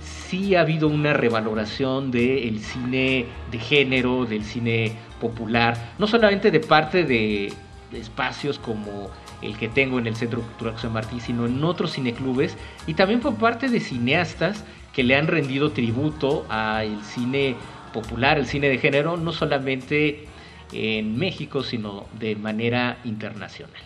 [0.00, 6.60] sí ha habido una revaloración del cine de género, del cine popular, no solamente de
[6.60, 7.52] parte de,
[7.92, 9.10] de espacios como
[9.42, 12.56] el que tengo en el Centro Cultural José Martí, sino en otros cineclubes
[12.86, 17.56] y también por parte de cineastas que le han rendido tributo al cine
[17.92, 20.26] popular, el cine de género, no solamente
[20.72, 23.82] en México, sino de manera internacional.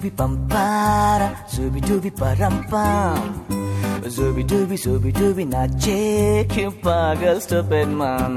[0.00, 3.44] Dooby pam para Zooby dooby param pam
[4.16, 8.32] Zooby dooby zooby dooby नाचे क्यों पागल stupid man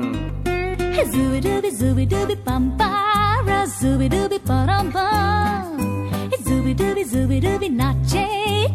[1.13, 5.79] Zooby dooby zooby dooby bum para Zooby dooby param pam
[6.45, 8.27] Zooby dooby zooby dooby नाचे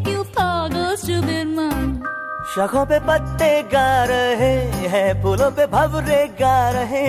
[0.09, 1.87] क्यों पागल stupid man
[2.55, 4.55] शाखों पे पत्ते गा रहे
[4.93, 7.09] हैं फूलों पे भवरे गा रहे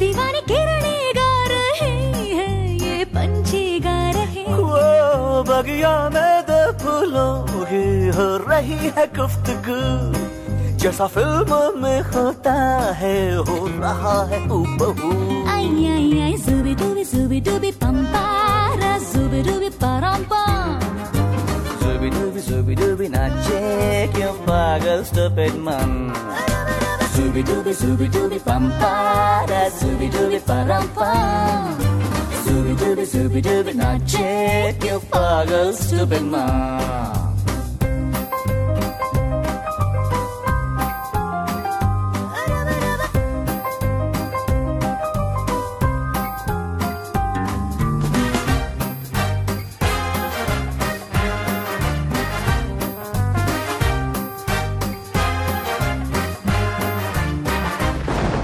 [0.00, 1.90] दीवानी किरणें गा रहे
[2.36, 3.65] हैं ये पंछी
[5.44, 7.32] बगिया में दे फूलों
[7.70, 7.84] ही
[8.16, 9.80] हो रही है गुफ्तगु।
[10.82, 12.52] जैसा फ़िल्म में होता
[13.00, 15.10] है हो रहा है ऊपहू
[15.54, 18.24] आई आई आई जुबी डूबी जुबी डूबी पंपा
[19.12, 20.42] जुबी डूबी परम्पा
[21.82, 23.60] जुबी डूबी जुबी डूबी नाचे
[24.14, 25.92] क्यों पागल स्टूपिड मन
[27.16, 28.94] जुबी डूबी जुबी डूबी पंपा
[29.80, 31.10] जुबी डूबी परम्पा
[32.75, 34.29] dooby param pam Zooby dooby zooby dooby नाचे
[34.81, 37.29] क्यों पागल stupid man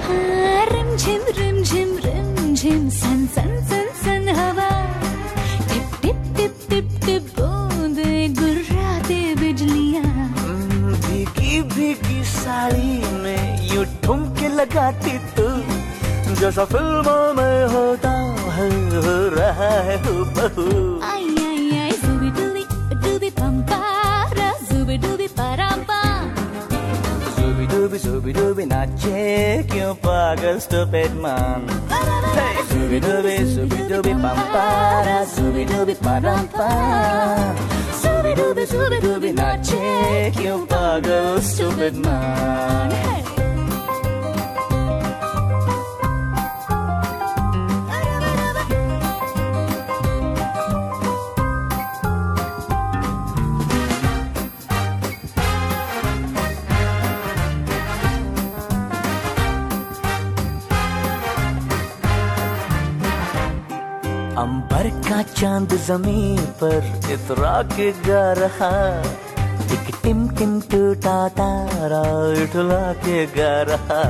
[0.07, 3.25] हाँ, रिम झिम रिम झिम रिम झिम सन
[13.81, 15.47] में यूं ठुमके लगाती तू
[16.39, 18.09] जैसा फिल्मों में होता
[18.57, 18.69] है
[19.05, 20.65] हो रहा है हूबहू
[21.11, 22.63] आई आई आई zooby dooby
[23.05, 26.29] dooby pam para zooby dooby param pam
[27.38, 29.23] Zooby dooby zooby dooby नाचे
[29.71, 32.55] क्यों पागल stupid man hey!
[32.71, 37.63] Zooby dooby zooby dooby pam para Zooby dooby param pam
[38.03, 39.84] Zooby dooby zooby dooby नाचे
[40.39, 43.30] क्यों पागल stupid man अंबर
[65.43, 68.69] चाँद ज़मीन पर इतरा के गा रहा।
[69.74, 72.02] एक टिम टिम टूटा तारा
[72.43, 74.02] उठला के गा रहा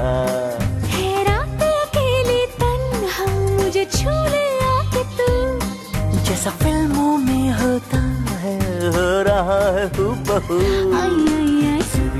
[6.27, 8.01] जैसा फ़िल्मों में होता
[8.45, 8.57] है
[8.93, 10.61] हो रहा है हूबहू।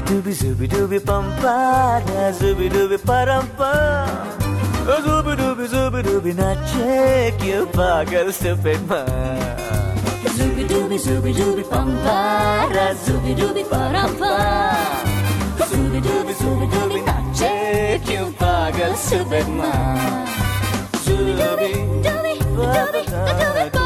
[0.09, 1.57] डूबी जुबी डूबी पंपा
[2.41, 3.73] जुबी डूबी परम्पा
[5.05, 5.35] जुबी
[6.13, 9.01] dooby na check you pagal stupid ma
[10.37, 14.33] Zooby dooby zooby dooby pampara zooby dooby parampa
[15.71, 19.73] Zooby dooby zooby dooby na check you pagal stupid ma
[21.05, 21.71] Zooby dooby
[22.05, 23.01] dooby dooby
[23.41, 23.82] dooby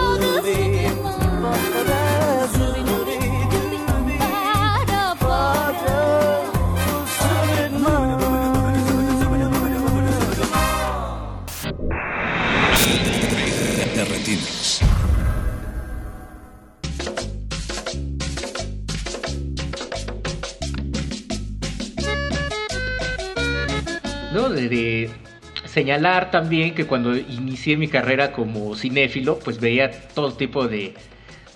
[25.76, 30.94] señalar también que cuando inicié mi carrera como cinéfilo, pues veía todo tipo de,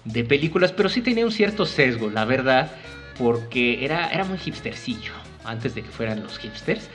[0.05, 2.71] de películas, pero sí tenía un cierto sesgo, la verdad,
[3.17, 6.91] porque era, era muy hipstercillo, antes de que fueran los hipsters.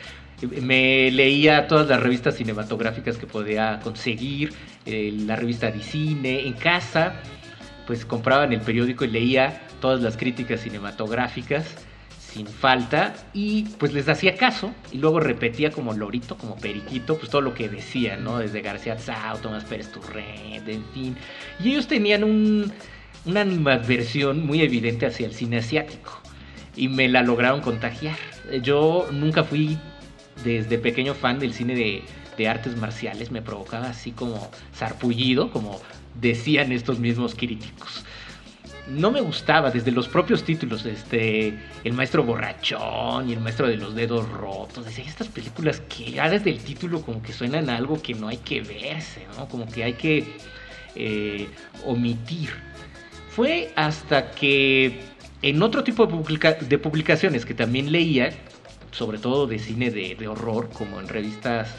[0.61, 4.53] Me leía todas las revistas cinematográficas que podía conseguir,
[4.85, 7.15] eh, la revista de cine, en casa,
[7.87, 11.65] pues compraba en el periódico y leía todas las críticas cinematográficas
[12.35, 17.31] sin falta y pues les hacía caso y luego repetía como lorito, como periquito, pues
[17.31, 18.39] todo lo que decían, ¿no?
[18.39, 21.15] Desde García Tsao, Tomás Pérez Turret, en fin.
[21.63, 22.73] Y ellos tenían un,
[23.25, 26.19] una animadversión muy evidente hacia el cine asiático
[26.75, 28.17] y me la lograron contagiar.
[28.61, 29.77] Yo nunca fui
[30.43, 32.03] desde pequeño fan del cine de,
[32.37, 35.79] de artes marciales, me provocaba así como sarpullido, como
[36.19, 38.03] decían estos mismos críticos
[38.87, 43.77] no me gustaba desde los propios títulos, este, El maestro borrachón y El maestro de
[43.77, 44.85] los dedos rotos.
[44.85, 48.37] Decía, estas películas que ya desde el título como que suenan algo que no hay
[48.37, 49.47] que verse, ¿no?
[49.47, 50.37] Como que hay que
[50.95, 51.47] eh,
[51.83, 52.51] omitir.
[53.29, 54.99] Fue hasta que
[55.41, 58.31] en otro tipo de, de, publicaciones que también leía,
[58.91, 61.69] sobre todo de cine de, de horror, como en revistas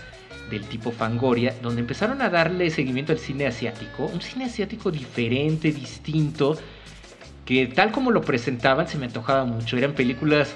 [0.51, 5.73] del tipo Fangoria, donde empezaron a darle seguimiento al cine asiático, un cine asiático diferente,
[5.73, 6.57] distinto,
[7.47, 9.79] que tal como lo presentaban se me antojaba mucho.
[9.79, 10.53] Eran películas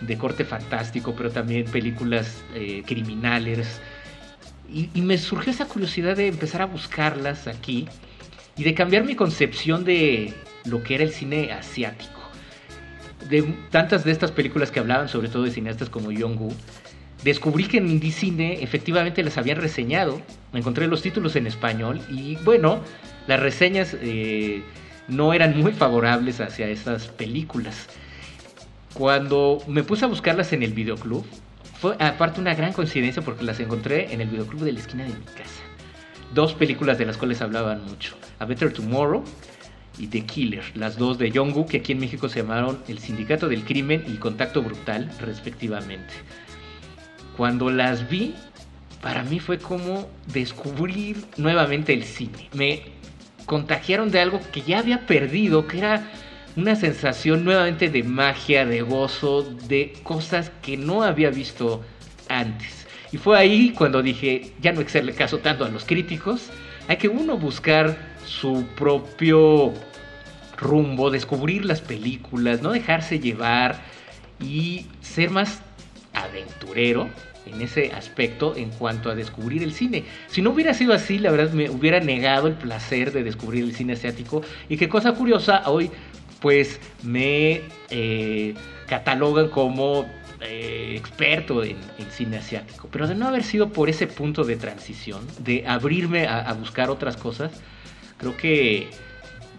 [0.00, 3.80] de corte fantástico, pero también películas eh, criminales.
[4.72, 7.88] Y, me surgió esa curiosidad de empezar a buscarlas aquí
[8.56, 10.32] y de cambiar mi concepción de
[10.64, 12.20] lo que era el cine asiático.
[13.28, 16.54] De tantas de estas películas que hablaban, sobre todo de cineastas como Yong-Gu,
[17.22, 20.22] descubrí que en Indie Cine efectivamente las habían reseñado.
[20.54, 22.80] Encontré los títulos en español y bueno,
[23.26, 23.94] las reseñas...
[24.00, 24.62] Eh,
[25.10, 27.88] no eran muy favorables hacia esas películas.
[28.94, 31.24] Cuando me puse a buscarlas en el videoclub,
[31.80, 35.10] fue aparte una gran coincidencia porque las encontré en el videoclub de la esquina de
[35.10, 35.62] mi casa.
[36.34, 39.24] Dos películas de las cuales hablaban mucho, A Better Tomorrow
[39.98, 43.48] y The Killer, las dos de Jong-Gu que aquí en México se llamaron El Sindicato
[43.48, 46.14] del Crimen y Contacto Brutal, respectivamente.
[47.36, 48.34] Cuando las vi,
[49.00, 52.48] para mí fue como descubrir nuevamente el cine.
[52.52, 52.99] Me
[53.50, 56.08] contagiaron de algo que ya había perdido, que era
[56.54, 61.82] una sensación nuevamente de magia, de gozo, de cosas que no había visto
[62.28, 62.86] antes.
[63.10, 66.48] Y fue ahí cuando dije, ya no hacerle caso tanto a los críticos,
[66.86, 69.74] hay que uno buscar su propio
[70.56, 73.80] rumbo, descubrir las películas, no dejarse llevar
[74.38, 75.60] y ser más
[76.14, 77.10] aventurero
[77.46, 80.04] en ese aspecto en cuanto a descubrir el cine.
[80.28, 83.74] Si no hubiera sido así, la verdad me hubiera negado el placer de descubrir el
[83.74, 84.42] cine asiático.
[84.68, 85.90] Y qué cosa curiosa, hoy
[86.40, 88.54] pues me eh,
[88.86, 90.06] catalogan como
[90.40, 91.76] eh, experto en,
[92.10, 92.88] cine asiático.
[92.90, 96.90] Pero de no haber sido por ese punto de transición, de abrirme a, a buscar
[96.90, 97.52] otras cosas,
[98.16, 98.90] creo que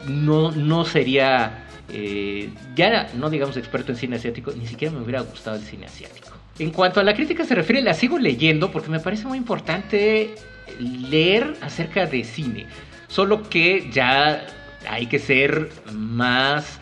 [0.08, 5.22] no, no sería, eh, ya no digamos experto en cine asiático, ni siquiera me hubiera
[5.22, 6.31] gustado el cine asiático.
[6.62, 10.36] En cuanto a la crítica se refiere, la sigo leyendo porque me parece muy importante
[10.80, 12.68] leer acerca de cine.
[13.08, 14.46] Solo que ya
[14.88, 16.80] hay que ser más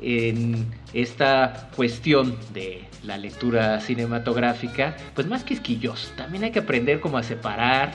[0.00, 0.64] en
[0.94, 6.08] esta cuestión de la lectura cinematográfica, pues más quisquilloso.
[6.16, 7.92] También hay que aprender cómo a separar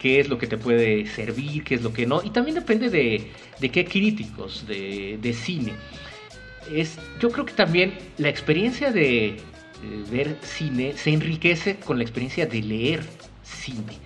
[0.00, 2.22] qué es lo que te puede servir, qué es lo que no.
[2.24, 5.74] Y también depende de, de qué críticos de, de cine.
[6.72, 9.36] Es, yo creo que también la experiencia de
[9.82, 13.00] eh, ver cine se enriquece con la experiencia de leer
[13.44, 13.96] cine.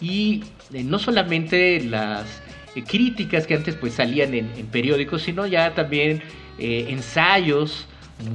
[0.00, 0.42] Y
[0.72, 2.26] eh, no solamente las
[2.74, 6.22] eh, críticas que antes pues salían en, periódicos, sino ya también
[6.58, 7.86] ensayos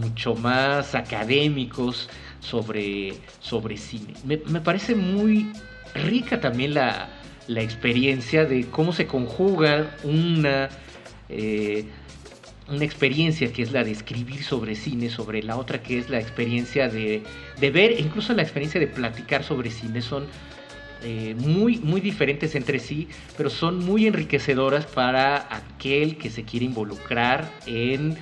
[0.02, 2.10] mucho más académicos
[2.40, 4.14] sobre, sobre cine.
[4.24, 5.52] Me, me parece muy
[5.94, 7.10] rica también la,
[7.48, 10.70] la, experiencia de cómo se conjuga una
[12.68, 16.20] una experiencia que es la de escribir sobre cine, sobre la otra que es la
[16.20, 17.24] experiencia de,
[17.60, 20.26] de ver, incluso la experiencia de platicar sobre cine, son
[21.04, 26.66] eh, muy, muy diferentes entre sí, pero son muy enriquecedoras para aquel que se quiere
[26.66, 28.18] involucrar en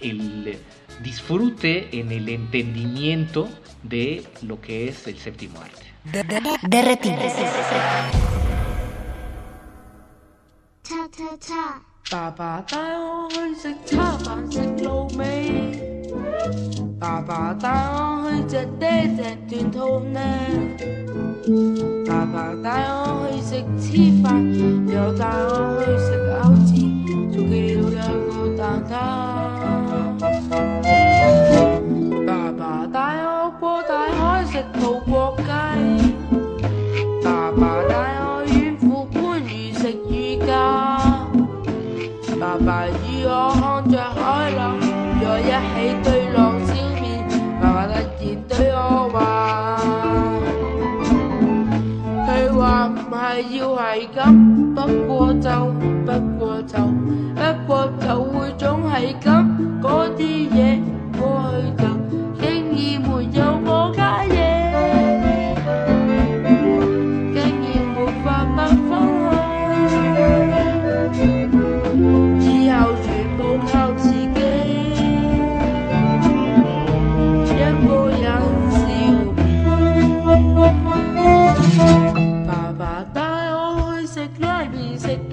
[0.00, 0.58] el
[1.02, 3.48] disfrute, en el entendimiento
[3.82, 5.86] de lo que es el séptimo arte.
[6.04, 6.98] De, de, de
[10.82, 15.22] cha cha cha 爸爸帶我去食叉飯食卤味，
[16.98, 20.18] 爸爸帶我去食爹隻斷肚呢，
[22.08, 24.26] 爸爸帶我去食黐飯，
[24.90, 26.32] 又帶我去食餃
[26.64, 26.70] 子，
[27.30, 27.54] 仲叫
[27.90, 28.90] 兩個蛋挞。
[32.26, 35.36] 爸爸帶我過大海食葡國
[42.68, 44.76] 爸与我看着海浪，
[45.22, 47.24] 在一起对浪笑面。
[47.58, 49.16] 爸爸突然对我话，
[52.26, 53.80] 佢话唔系要系
[54.14, 54.20] 咁，
[54.74, 54.76] 不
[55.06, 55.48] 过就，
[56.04, 56.76] 不过就，
[57.34, 57.72] 不过
[58.06, 59.26] 就会总系咁
[59.80, 60.20] 嗰啲
[60.50, 60.58] 嘢
[61.18, 61.20] 过
[61.72, 61.77] 去。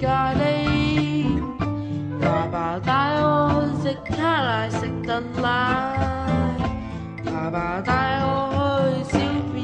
[0.00, 1.24] 咖喱，
[2.20, 2.92] 爸爸帶
[3.22, 5.44] 我去食卡拉食特奶，
[7.24, 8.28] 爸爸帶我
[8.90, 9.18] 去小
[9.54, 9.56] 便，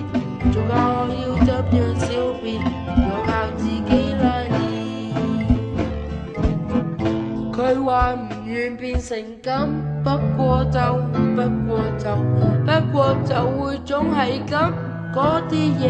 [0.51, 2.07] 仲教我要怎樣小
[2.43, 2.51] 便，
[2.97, 4.57] 要靠自己來練。
[7.53, 9.69] 佢話唔願變成咁，
[10.03, 10.81] 不過就
[11.37, 12.05] 不過就
[12.65, 14.92] 不過就會總係咁。
[15.15, 15.85] 嗰啲嘢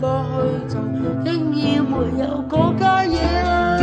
[0.00, 0.74] 過去就
[1.22, 3.76] 竟然沒有嗰家嘢啦，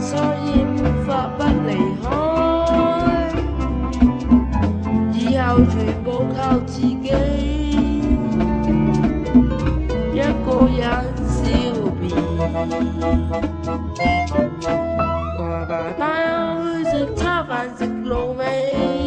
[0.00, 0.10] 所
[0.44, 1.08] 以沒法
[1.38, 1.70] 不離
[2.02, 2.06] 開，
[5.14, 6.06] 以後全部
[6.36, 6.92] 靠自己，
[10.12, 10.82] 一個人
[11.28, 11.38] 笑
[12.00, 12.04] 遍。
[15.38, 16.02] 爸爸帶
[16.34, 18.97] 我去食叉飯食滷味。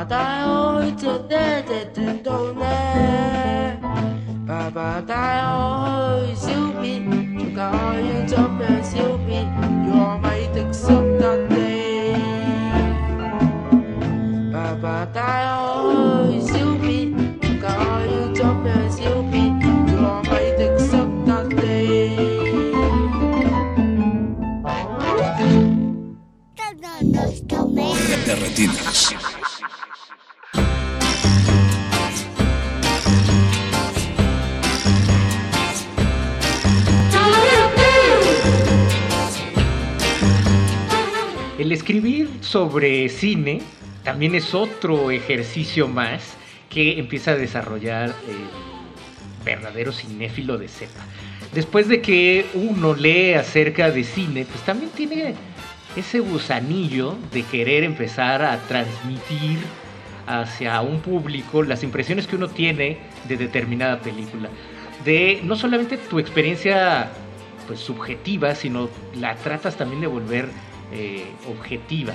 [0.00, 0.16] 爸带
[0.46, 1.36] 我去食爹
[1.68, 2.64] 只断肚呢，
[4.48, 5.14] 爸爸带
[5.44, 6.48] 我去小
[6.80, 7.04] 便，
[7.54, 9.44] 教我要怎样小便，
[9.86, 10.24] 要我咪
[10.54, 10.82] 滴湿
[11.20, 11.54] 笪地。
[14.50, 15.60] 爸爸带我
[16.30, 17.12] 去小便，
[17.60, 18.96] 教我要怎样小
[19.30, 20.88] 便，要我咪滴湿
[21.26, 21.54] 笪地。
[28.26, 29.29] Retinas.
[41.71, 43.61] Escribir sobre cine
[44.03, 46.35] también es otro ejercicio más
[46.69, 50.99] que empieza a desarrollar el verdadero cinéfilo de cepa.
[51.53, 55.33] Después de que uno lee acerca de cine, pues también tiene
[55.95, 59.59] ese gusanillo de querer empezar a transmitir
[60.27, 62.97] hacia un público las impresiones que uno tiene
[63.29, 64.49] de determinada película.
[65.05, 67.09] De no solamente tu experiencia
[67.65, 70.49] pues subjetiva, sino la tratas también de volver
[70.91, 72.13] eh, objetiva.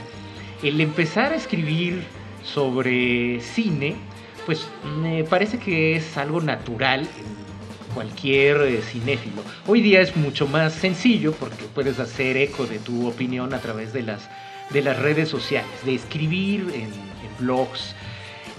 [0.63, 2.03] El empezar a escribir
[2.43, 3.97] sobre cine,
[4.45, 4.69] pues
[5.01, 9.43] me parece que es algo natural en cualquier eh, cinéfilo.
[9.67, 13.93] Hoy día es mucho más sencillo porque puedes hacer eco de tu opinión a través
[13.93, 14.29] de las,
[14.71, 16.91] de las redes sociales, de escribir en,
[17.39, 17.95] blogs,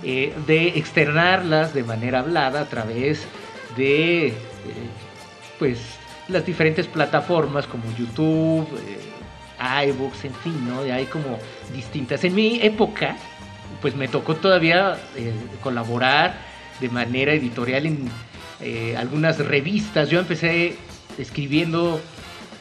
[0.04, 3.26] eh, de externarlas de manera hablada a través
[3.76, 4.34] de
[5.58, 5.80] pues
[6.28, 8.68] las diferentes plataformas como YouTube,
[9.60, 10.86] iBooks, en fin, ¿no?
[10.86, 11.40] Y hay como
[11.74, 12.24] distintas.
[12.24, 13.16] En mi época,
[13.82, 16.36] pues me tocó todavía eh, colaborar
[16.80, 18.10] de manera editorial en
[18.60, 20.10] eh, algunas revistas.
[20.10, 20.76] Yo empecé
[21.18, 22.00] escribiendo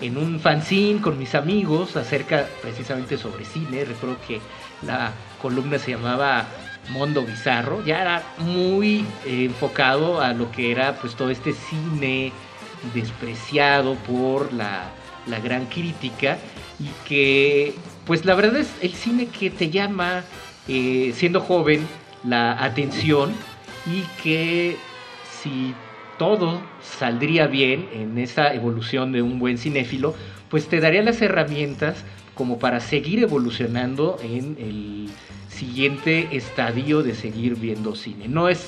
[0.00, 3.84] en un fanzine con mis amigos acerca precisamente sobre cine.
[3.84, 4.40] Recuerdo que
[4.82, 6.46] la columna se llamaba
[6.90, 7.84] Mundo Bizarro.
[7.84, 12.32] Ya era muy eh, enfocado a lo que era pues todo este cine
[12.94, 14.90] despreciado por la,
[15.26, 16.38] la gran crítica
[16.78, 17.74] y que
[18.06, 20.24] pues la verdad es el cine que te llama
[20.68, 21.86] eh, siendo joven
[22.24, 23.32] la atención
[23.86, 24.76] y que
[25.42, 25.74] si
[26.18, 30.14] todo saldría bien en esa evolución de un buen cinéfilo,
[30.48, 32.04] pues te daría las herramientas
[32.34, 35.08] como para seguir evolucionando en el
[35.48, 38.28] siguiente estadio de seguir viendo cine.
[38.28, 38.66] No es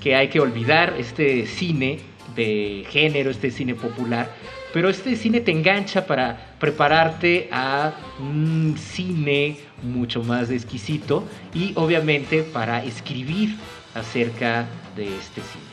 [0.00, 1.98] que hay que olvidar este cine
[2.34, 4.30] de género, este cine popular,
[4.72, 11.24] pero este cine te engancha para prepararte a un cine mucho más exquisito
[11.54, 13.56] y obviamente para escribir
[13.94, 14.66] acerca
[14.96, 15.70] de este cine.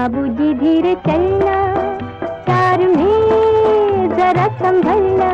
[0.00, 1.54] बाबूजी धीरे चलना
[2.44, 5.28] कार में जरा संभलना।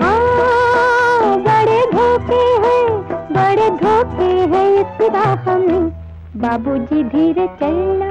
[0.00, 2.84] हाँ बड़े धोखे हैं,
[3.32, 5.88] बड़े धोखे हैं इस राह में।
[6.42, 8.10] बाबूजी धीरे चलना।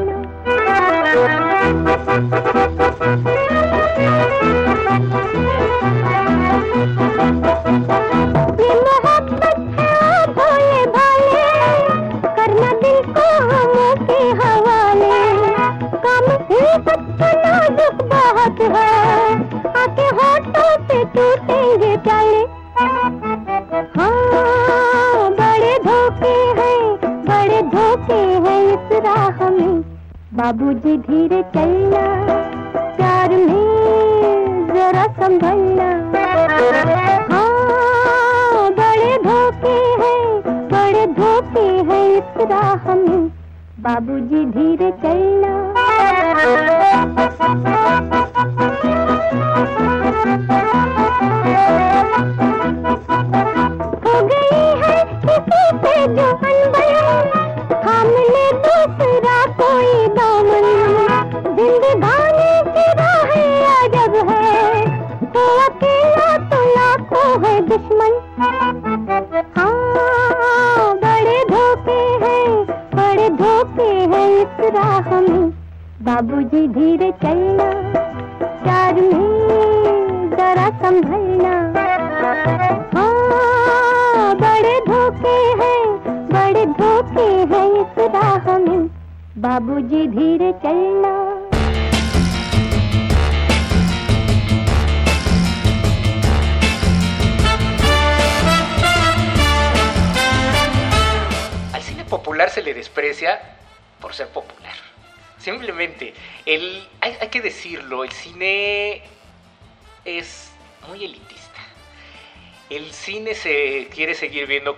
[2.29, 2.90] Thank you.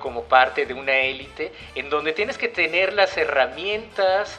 [0.04, 4.38] Como parte de una élite en donde tienes que tener las herramientas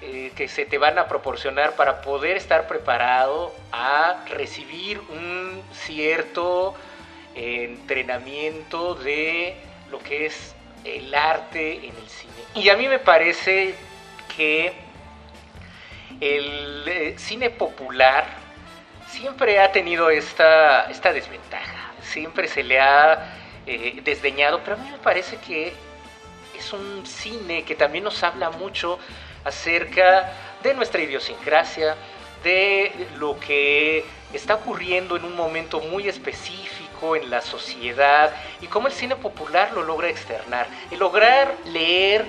[0.00, 6.76] eh, que se te van a proporcionar para poder estar preparado a recibir un cierto
[7.34, 9.56] eh, entrenamiento de
[9.90, 10.54] lo que es
[10.84, 12.32] el arte en el cine.
[12.54, 13.74] Y a mí me parece
[14.36, 14.72] que
[16.20, 18.26] el eh, cine popular
[19.08, 21.90] siempre ha tenido esta, esta desventaja.
[22.00, 23.40] Siempre se le ha
[23.72, 25.72] eh, desdeñado, pero a mí parece que
[26.56, 28.96] es un cine que también nos habla mucho
[29.44, 30.32] acerca
[30.62, 31.96] de nuestra idiosincrasia,
[32.44, 38.86] de lo que está ocurriendo en un momento muy específico en la sociedad y cómo
[38.86, 40.68] el cine popular lo logra externar.
[40.92, 42.24] Y lograr leer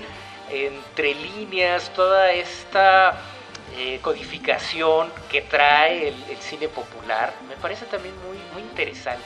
[0.49, 3.15] entre líneas toda esta
[3.77, 9.23] eh, codificación que trae el, el cine popular me parece también muy, muy interesante.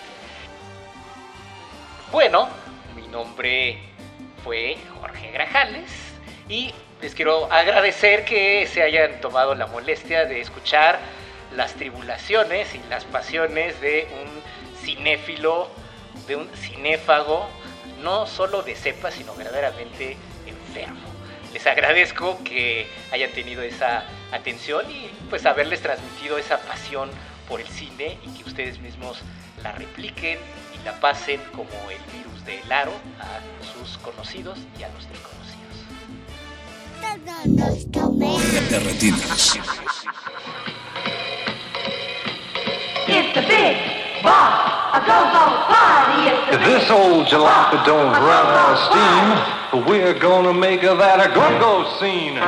[2.11, 2.49] Bueno,
[2.96, 3.78] mi nombre
[4.44, 5.90] fue Jorge Grajales
[6.48, 11.00] y les quiero agradecer que se hayan tomado la molestia de escuchar
[11.56, 15.70] las tribulaciones y las pasiones de un cinéfilo,
[16.28, 17.48] de un cinéfago,
[18.02, 21.02] no solo de cepa, sino verdaderamente enfermo.
[21.54, 27.10] Les agradezco que hayan tenido esa atención y pues haberles transmitido esa pasión
[27.48, 29.22] por el cine y que ustedes mismos
[29.64, 30.38] la repliquen
[30.74, 35.46] y la pasen como el virus del aro a sus conocidos y a los desconocidos.
[38.70, 39.60] Derretidos.
[43.08, 43.78] It's a big
[44.24, 46.30] boss, a go-go party.
[46.52, 49.86] It's a This old jalopy don't run out of steam.
[49.86, 52.40] We're gonna make of that a go-go scene.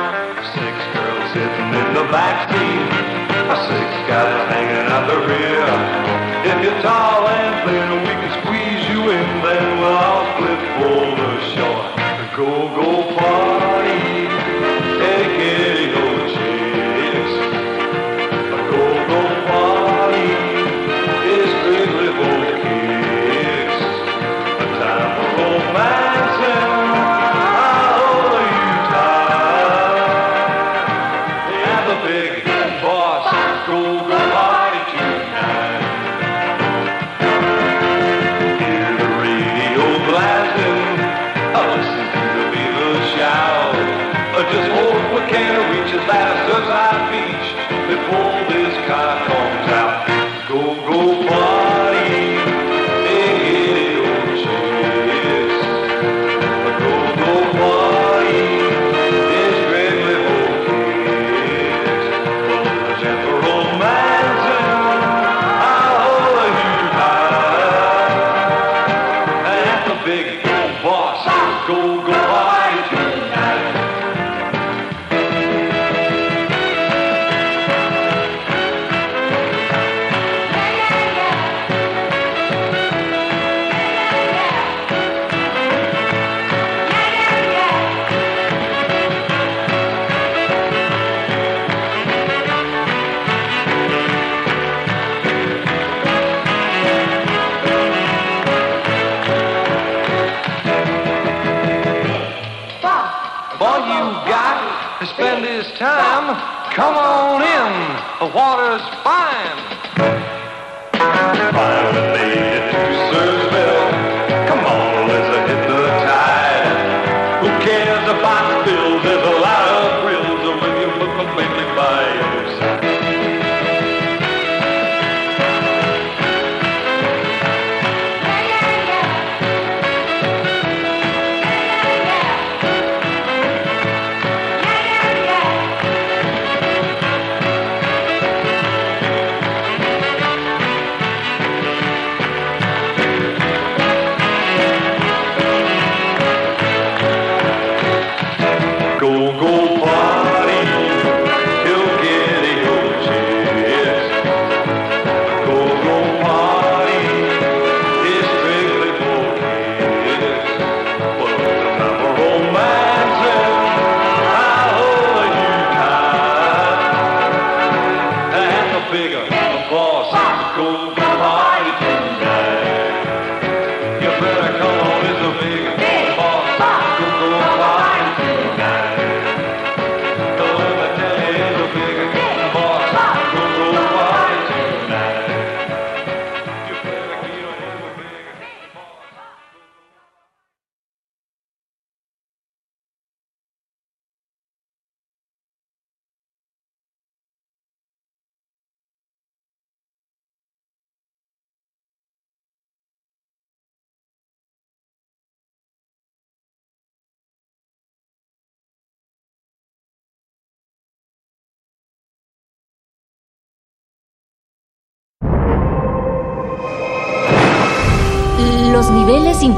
[0.54, 3.18] Six girls sitting in the back seat.
[3.68, 6.08] Six guys hanging out the rear.
[6.50, 8.57] If you're tall and thin, we can squeeze
[9.08, 9.42] you in.
[9.42, 11.96] Then we'll all split for the shore.
[11.96, 13.47] The go-go party.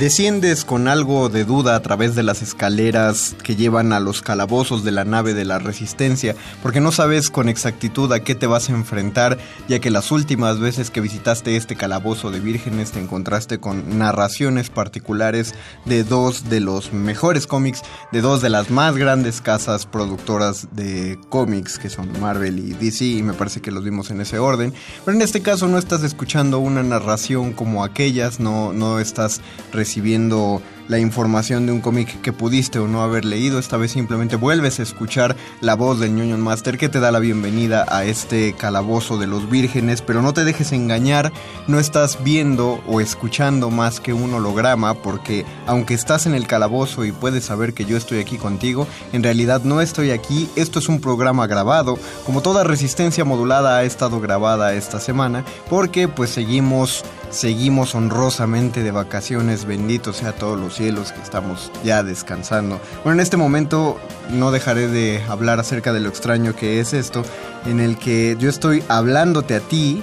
[0.00, 4.82] Desciendes con algo de duda a través de las escaleras que llevan a los calabozos
[4.82, 8.70] de la nave de la resistencia, porque no sabes con exactitud a qué te vas
[8.70, 9.36] a enfrentar,
[9.68, 14.70] ya que las últimas veces que visitaste este calabozo de vírgenes te encontraste con narraciones
[14.70, 15.54] particulares
[15.84, 21.20] de dos de los mejores cómics, de dos de las más grandes casas productoras de
[21.28, 24.72] cómics, que son Marvel y DC, y me parece que los vimos en ese orden.
[25.04, 29.42] Pero en este caso no estás escuchando una narración como aquellas, no, no estás
[29.74, 33.60] recibiendo recibiendo la información de un cómic que pudiste o no haber leído.
[33.60, 37.20] Esta vez simplemente vuelves a escuchar la voz del ñoño Master que te da la
[37.20, 41.32] bienvenida a este calabozo de los vírgenes, pero no te dejes engañar,
[41.68, 47.04] no estás viendo o escuchando más que un holograma porque aunque estás en el calabozo
[47.04, 50.88] y puedes saber que yo estoy aquí contigo, en realidad no estoy aquí, esto es
[50.88, 57.04] un programa grabado, como toda resistencia modulada ha estado grabada esta semana, porque pues seguimos
[57.30, 62.80] seguimos honrosamente de vacaciones, bendito sea todos los cielos que estamos ya descansando.
[63.04, 64.00] Bueno, en este momento
[64.30, 67.22] no dejaré de hablar acerca de lo extraño que es esto,
[67.66, 70.02] en el que yo estoy hablándote a ti.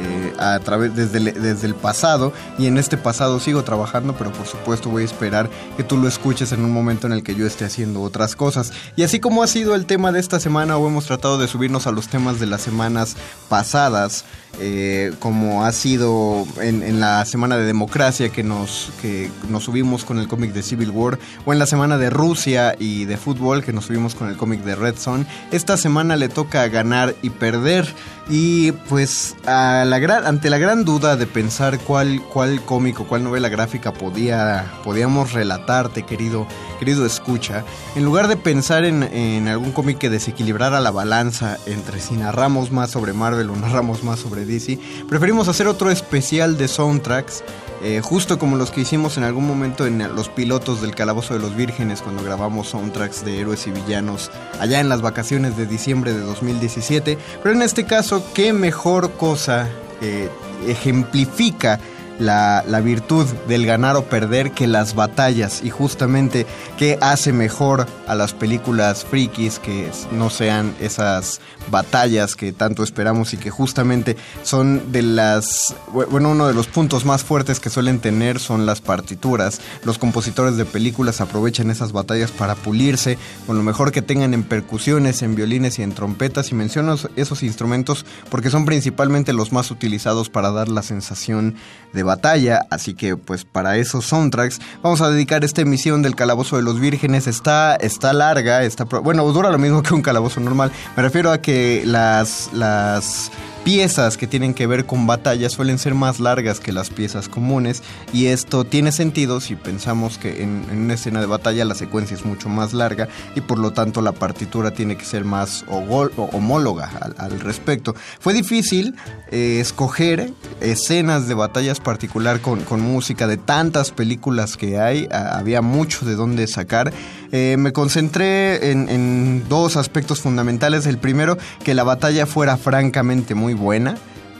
[0.00, 4.32] Eh, a través desde, el- desde el pasado y en este pasado sigo trabajando pero
[4.32, 7.34] por supuesto voy a esperar que tú lo escuches en un momento en el que
[7.34, 10.76] yo esté haciendo otras cosas y así como ha sido el tema de esta semana
[10.76, 13.16] o hemos tratado de subirnos a los temas de las semanas
[13.48, 14.24] pasadas
[14.58, 20.18] eh, como ha sido en, la semana de democracia que nos, que nos subimos con
[20.18, 23.74] el cómic de Civil War, o en la semana de Rusia y de fútbol que
[23.74, 25.26] nos subimos con el cómic de Red Zone.
[25.50, 27.86] Esta semana le toca ganar y perder.
[28.30, 33.48] Y pues a ante la gran duda de pensar cuál, cuál cómic o cuál novela
[33.48, 36.46] gráfica podía, podíamos relatarte, querido,
[36.78, 42.00] querido escucha, en lugar de pensar en, en algún cómic que desequilibrara la balanza entre
[42.00, 44.78] si narramos más sobre Marvel o narramos más sobre DC,
[45.08, 47.42] preferimos hacer otro especial de soundtracks.
[47.82, 51.40] Eh, justo como los que hicimos en algún momento en los pilotos del Calabozo de
[51.40, 54.30] los Vírgenes cuando grabamos soundtracks de héroes y villanos
[54.60, 57.18] allá en las vacaciones de diciembre de 2017.
[57.42, 59.68] Pero en este caso, qué mejor cosa
[60.00, 60.30] eh,
[60.66, 61.78] ejemplifica
[62.18, 66.46] la, la virtud del ganar o perder que las batallas y justamente
[66.78, 71.40] qué hace mejor a las películas frikis que no sean esas
[71.70, 76.68] batallas que tanto esperamos y que justamente son de las bu- bueno uno de los
[76.68, 81.92] puntos más fuertes que suelen tener son las partituras los compositores de películas aprovechan esas
[81.92, 86.50] batallas para pulirse con lo mejor que tengan en percusiones en violines y en trompetas
[86.52, 91.54] y menciono esos instrumentos porque son principalmente los más utilizados para dar la sensación
[91.92, 96.56] de batalla así que pues para esos soundtracks vamos a dedicar esta emisión del calabozo
[96.56, 97.26] de los vírgenes.
[97.26, 100.72] Está está larga está bueno dura lo mismo que un calabozo normal.
[100.96, 103.30] Me refiero a que las las
[103.66, 107.82] piezas que tienen que ver con batalla suelen ser más largas que las piezas comunes
[108.12, 112.16] y esto tiene sentido si pensamos que en, en una escena de batalla la secuencia
[112.16, 116.92] es mucho más larga y por lo tanto la partitura tiene que ser más homóloga
[117.00, 117.96] al, al respecto.
[118.20, 118.94] Fue difícil
[119.32, 120.30] eh, escoger
[120.60, 126.06] escenas de batallas particular con, con música de tantas películas que hay, a- había mucho
[126.06, 126.92] de dónde sacar.
[127.32, 130.86] Eh, me concentré en, en dos aspectos fundamentales.
[130.86, 133.96] El primero, que la batalla fuera francamente muy buena.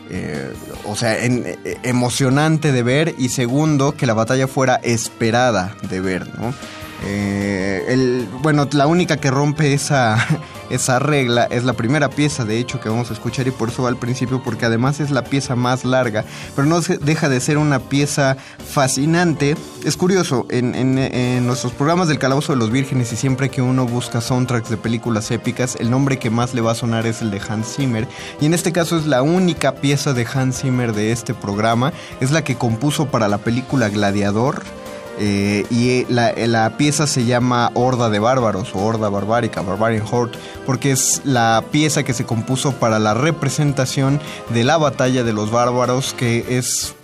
[0.09, 0.53] eh,
[0.85, 3.17] o sea, en- eh, emocionante de ver.
[3.19, 6.55] Y segundo, que la batalla fuera esperada de ver, ¿no?
[7.09, 10.19] Eh, bueno, la única que rompe esa,
[10.71, 13.85] esa regla es la primera pieza, de hecho, que vamos a escuchar y por eso
[13.85, 16.25] va al principio, porque además es la pieza más larga,
[16.55, 18.37] pero no deja de ser una pieza
[18.73, 19.57] fascinante.
[19.85, 23.63] Es curioso, en, en- en nuestros programas del Calabozo de los Vírgenes y siempre que
[23.63, 27.23] uno busca soundtracks de películas épicas, el nombre que más le va a sonar es
[27.23, 28.09] el de Hans Zimmer,
[28.41, 32.33] y en este caso es la única pieza de Hans Zimmer de este programa, es
[32.33, 34.63] la que compuso para la película Gladiador.
[35.19, 40.39] Eh, y la, la pieza se llama Horda de Bárbaros o Horda Barbárica, Barbarian Horde,
[40.67, 44.21] porque es la pieza que se compuso para la representación
[44.51, 46.96] de la batalla de los bárbaros, que es,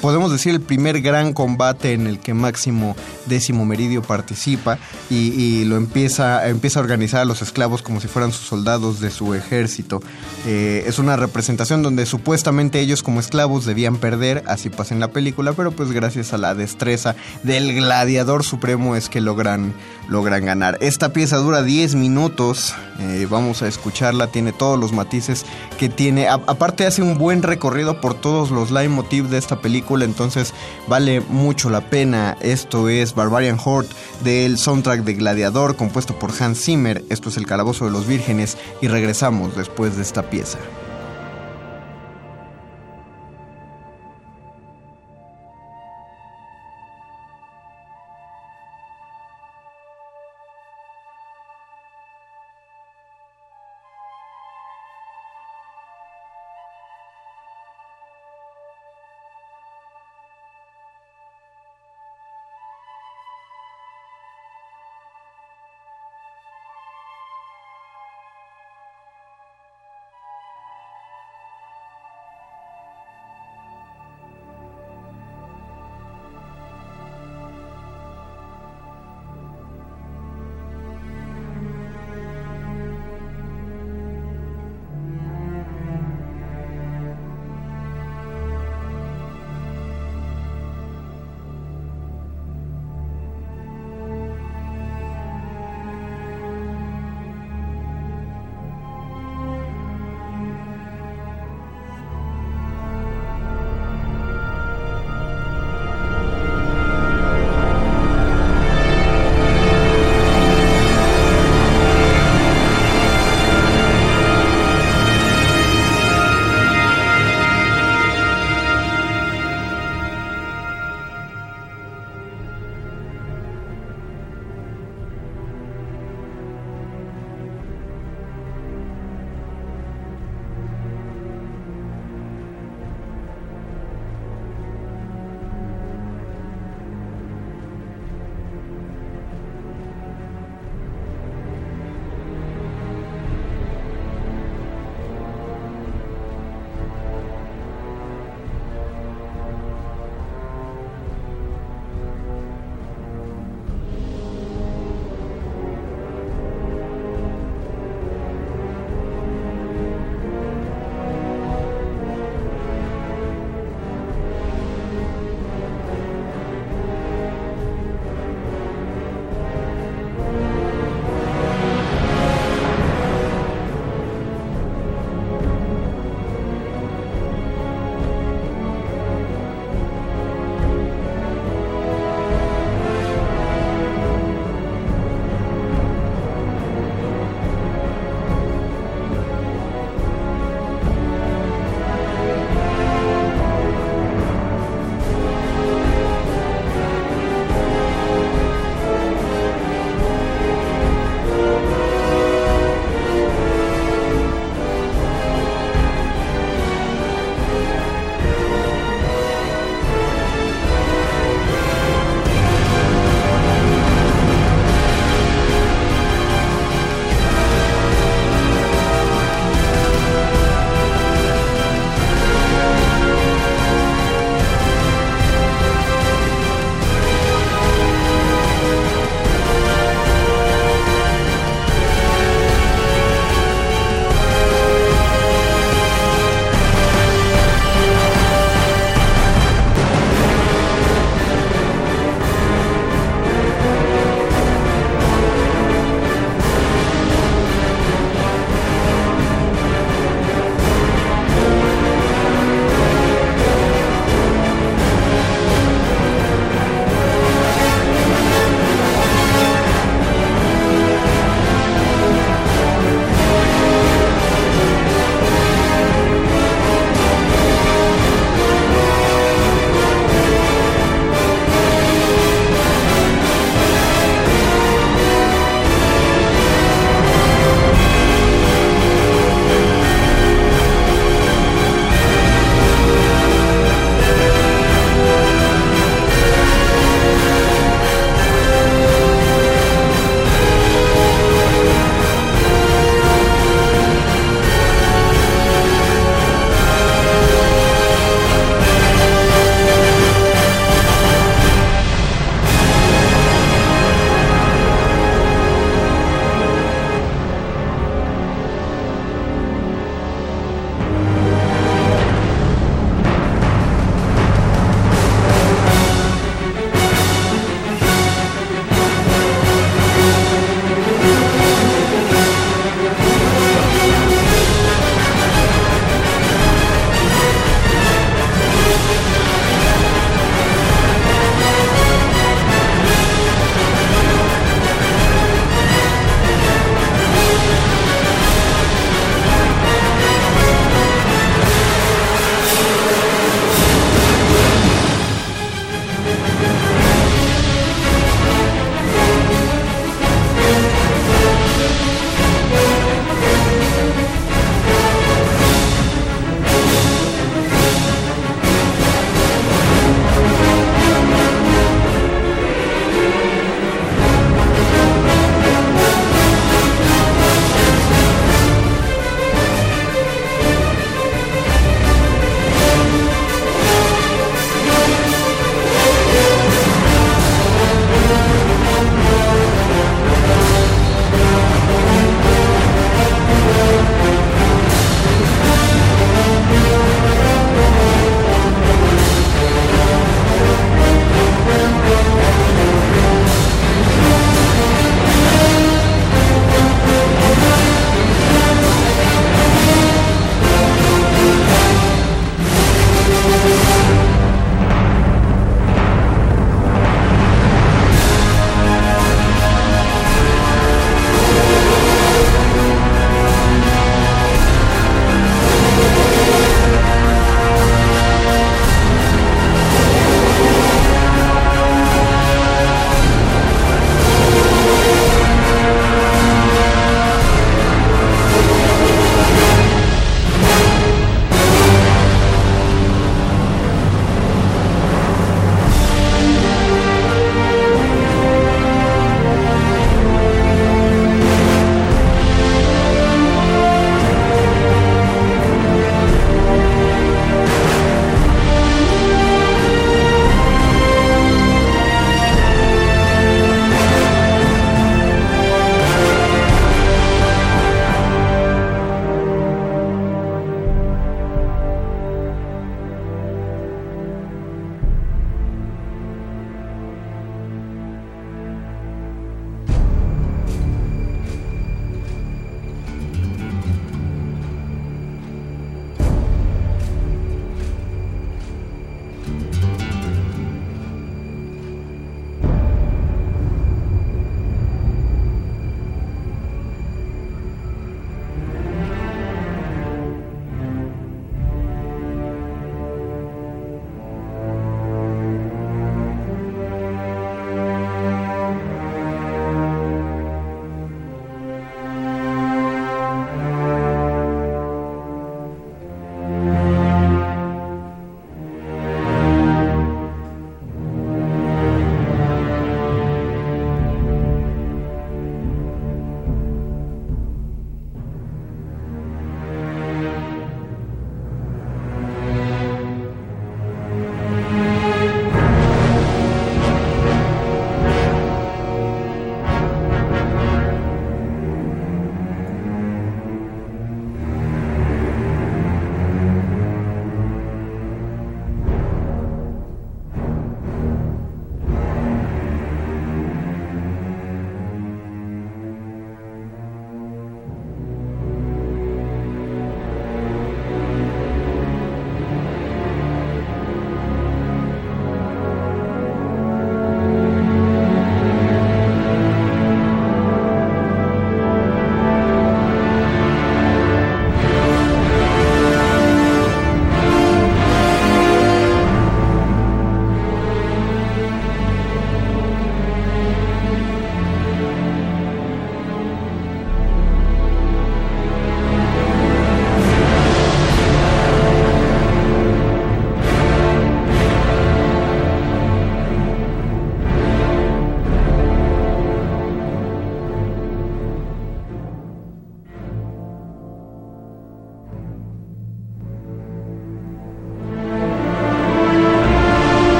[0.00, 2.96] podemos decir, el primer gran combate en el que Máximo
[3.26, 4.78] Décimo Meridio participa
[5.10, 9.10] y, lo empieza, empieza a organizar a los esclavos como si fueran sus soldados de
[9.10, 10.00] su ejército.
[10.46, 15.08] Eh, es una representación donde supuestamente ellos como esclavos debían perder, así pasa en la
[15.08, 19.74] película, pero pues gracias a la destreza del gladiador supremo es que logran,
[20.08, 20.78] logran ganar.
[20.80, 25.44] Esta pieza dura 10 minutos, eh, vamos a escucharla, tiene todos los matices
[25.78, 30.54] que tiene, aparte hace un buen recorrido por todos los leitmotiv de esta película, entonces
[30.88, 32.36] vale mucho la pena.
[32.40, 33.88] Esto es Barbarian Horde
[34.24, 38.56] del soundtrack de Gladiador compuesto por Hans Zimmer, esto es El Calabozo de los Vírgenes
[38.80, 40.58] y regresamos después de esta pieza.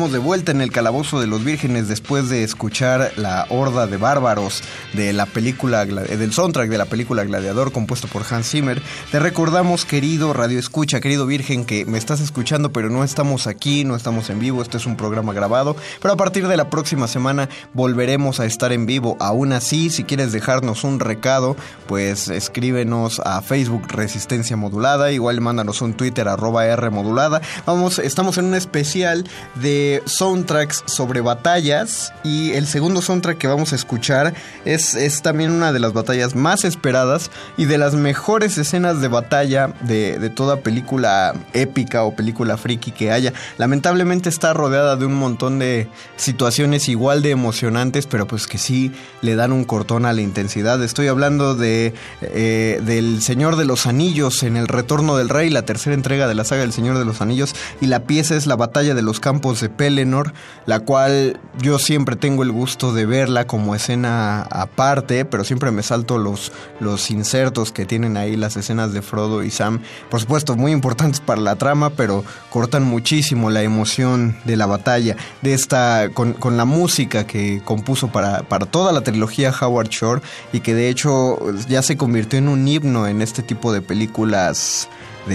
[0.00, 3.98] Estamos de vuelta en el calabozo de los vírgenes después de escuchar la horda de
[3.98, 8.82] bárbaros de la película eh, del soundtrack de la película Gladiador compuesto por Hans Zimmer.
[9.10, 13.84] Te recordamos, querido Radio Escucha, querido Virgen, que me estás escuchando, pero no estamos aquí,
[13.84, 17.08] no estamos en vivo, este es un programa grabado, pero a partir de la próxima
[17.08, 19.16] semana volveremos a estar en vivo.
[19.20, 21.56] Aún así, si quieres dejarnos un recado,
[21.86, 27.40] pues escríbenos a Facebook Resistencia Modulada, igual mándanos un Twitter arroba R modulada.
[27.66, 33.72] Vamos, estamos en un especial de soundtracks sobre batallas y el segundo soundtrack que vamos
[33.72, 34.34] a escuchar
[34.64, 39.08] es, es también una de las batallas más esperadas y de las mejores escenas de
[39.08, 43.32] batalla de, toda película épica o película friki que haya.
[43.58, 48.92] Lamentablemente está rodeada de un montón de situaciones igual de emocionantes, pero pues que sí
[49.22, 50.82] le dan un cortón a la intensidad.
[50.82, 55.62] Estoy hablando de eh, del Señor de los Anillos en el Retorno del Rey, la
[55.62, 58.56] tercera entrega de la saga del Señor de los Anillos, y la pieza es la
[58.56, 60.32] batalla de los campos de Pelennor,
[60.66, 65.82] la cual yo siempre tengo el gusto de verla como escena aparte, pero siempre me
[65.82, 69.80] salto los, los insertos que tienen ahí las escenas de Frodo y Sam,
[70.10, 75.16] por supuesto muy importantes para la trama, pero cortan muchísimo la emoción de la batalla,
[75.42, 80.22] de esta, con, con la música que compuso para, para toda la trilogía Howard Shore
[80.52, 81.38] y que de hecho
[81.68, 84.88] ya se convirtió en un himno en este tipo de películas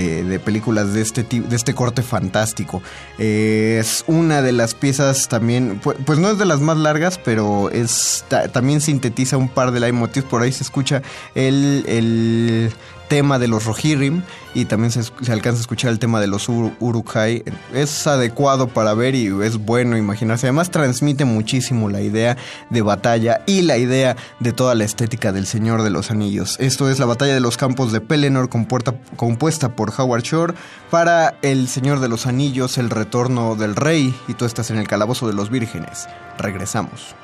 [0.04, 2.82] de, películas de este, ti- de este corte fantástico.
[3.18, 7.18] Eh, es una de las piezas también, pu- pues, no es de las más largas,
[7.24, 10.26] pero es ta- también sintetiza un par de leitmotivs.
[10.26, 11.02] Por ahí se escucha
[11.34, 12.72] el, el
[13.08, 14.22] tema de los Rohirrim
[14.54, 15.00] y también se,
[15.32, 17.44] alcanza a escuchar el tema de los Ur- Uruk-hai.
[17.74, 20.48] Es adecuado para ver y es bueno imaginarse.
[20.48, 22.38] Además transmite muchísimo la idea
[22.70, 26.56] de batalla y la idea de toda la estética del Señor de los Anillos.
[26.60, 30.54] Esto es la batalla de los campos de Pelennor compuesta por Howard Shore
[30.90, 34.88] para El Señor de los Anillos, El Retorno del Rey y tú estás en el
[34.88, 36.08] Calabozo de los Vírgenes.
[36.38, 37.16] Regresamos.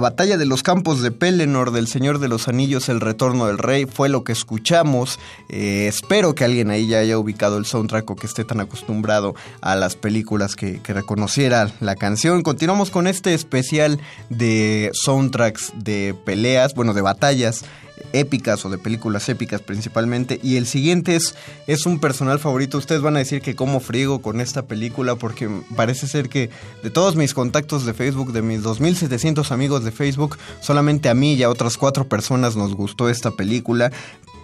[0.00, 3.86] Batalla de los campos de Pelennor del Señor de los Anillos, El Retorno del Rey,
[3.86, 5.18] fue lo que escuchamos.
[5.48, 9.34] Eh, espero que alguien ahí ya haya ubicado el soundtrack o que esté tan acostumbrado
[9.60, 12.42] a las películas que, que reconociera la canción.
[12.42, 17.64] Continuamos con este especial de soundtracks de peleas, bueno, de batallas
[18.12, 20.40] épicas o de películas épicas principalmente.
[20.42, 21.34] Y el siguiente es,
[21.66, 22.78] es un personal favorito.
[22.78, 26.50] Ustedes van a decir que cómo friego con esta película porque parece ser que
[26.82, 31.34] de todos mis contactos de Facebook, de mis 2700 amigos de Facebook, solamente a mí
[31.34, 33.92] y a otras cuatro personas nos gustó esta película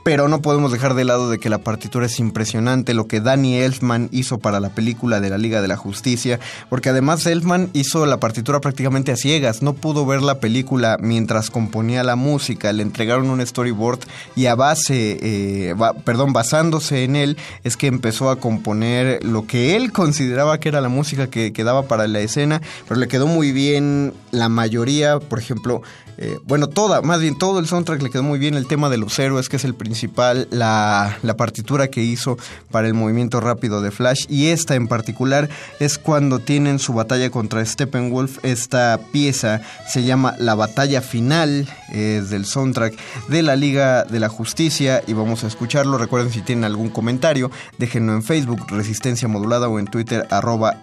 [0.07, 3.57] pero no podemos dejar de lado de que la partitura es impresionante, lo que Danny
[3.57, 6.39] Elfman hizo para la película de la Liga de la Justicia,
[6.69, 11.51] porque además Elfman hizo la partitura prácticamente a ciegas, no pudo ver la película mientras
[11.51, 13.99] componía la música, le entregaron un storyboard
[14.37, 15.75] y a base, eh,
[16.05, 20.81] perdón, basándose en él, es que empezó a componer lo que él consideraba que era
[20.81, 25.41] la música que quedaba para la escena, pero le quedó muy bien la mayoría, por
[25.41, 25.83] ejemplo,
[26.19, 28.55] eh, bueno, toda, más bien todo el soundtrack le quedó muy bien.
[28.55, 32.37] El tema de los héroes, que es el principal, la, partitura que hizo
[32.71, 34.27] para el movimiento rápido de Flash.
[34.29, 35.49] Y esta en particular
[35.81, 38.45] es cuando tienen su batalla contra Steppenwolf.
[38.45, 42.95] Esta pieza se llama La Batalla Final, es del soundtrack
[43.29, 45.03] de la Liga de la Justicia.
[45.07, 45.97] Y vamos a escucharlo.
[45.97, 50.77] Recuerden si tienen algún comentario, déjenlo en Facebook, Resistencia Modulada, o en Twitter, arroba.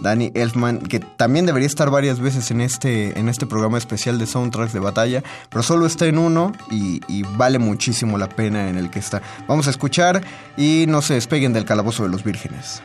[0.00, 4.26] Danny Elfman, que también debería estar varias veces en este, en este programa especial de
[4.26, 8.90] soundtracks de batalla, pero solo está en uno y vale muchísimo la pena en el
[8.90, 9.22] que está.
[9.46, 10.22] Vamos a escuchar
[10.56, 12.82] y no se despeguen del calabozo de los vírgenes.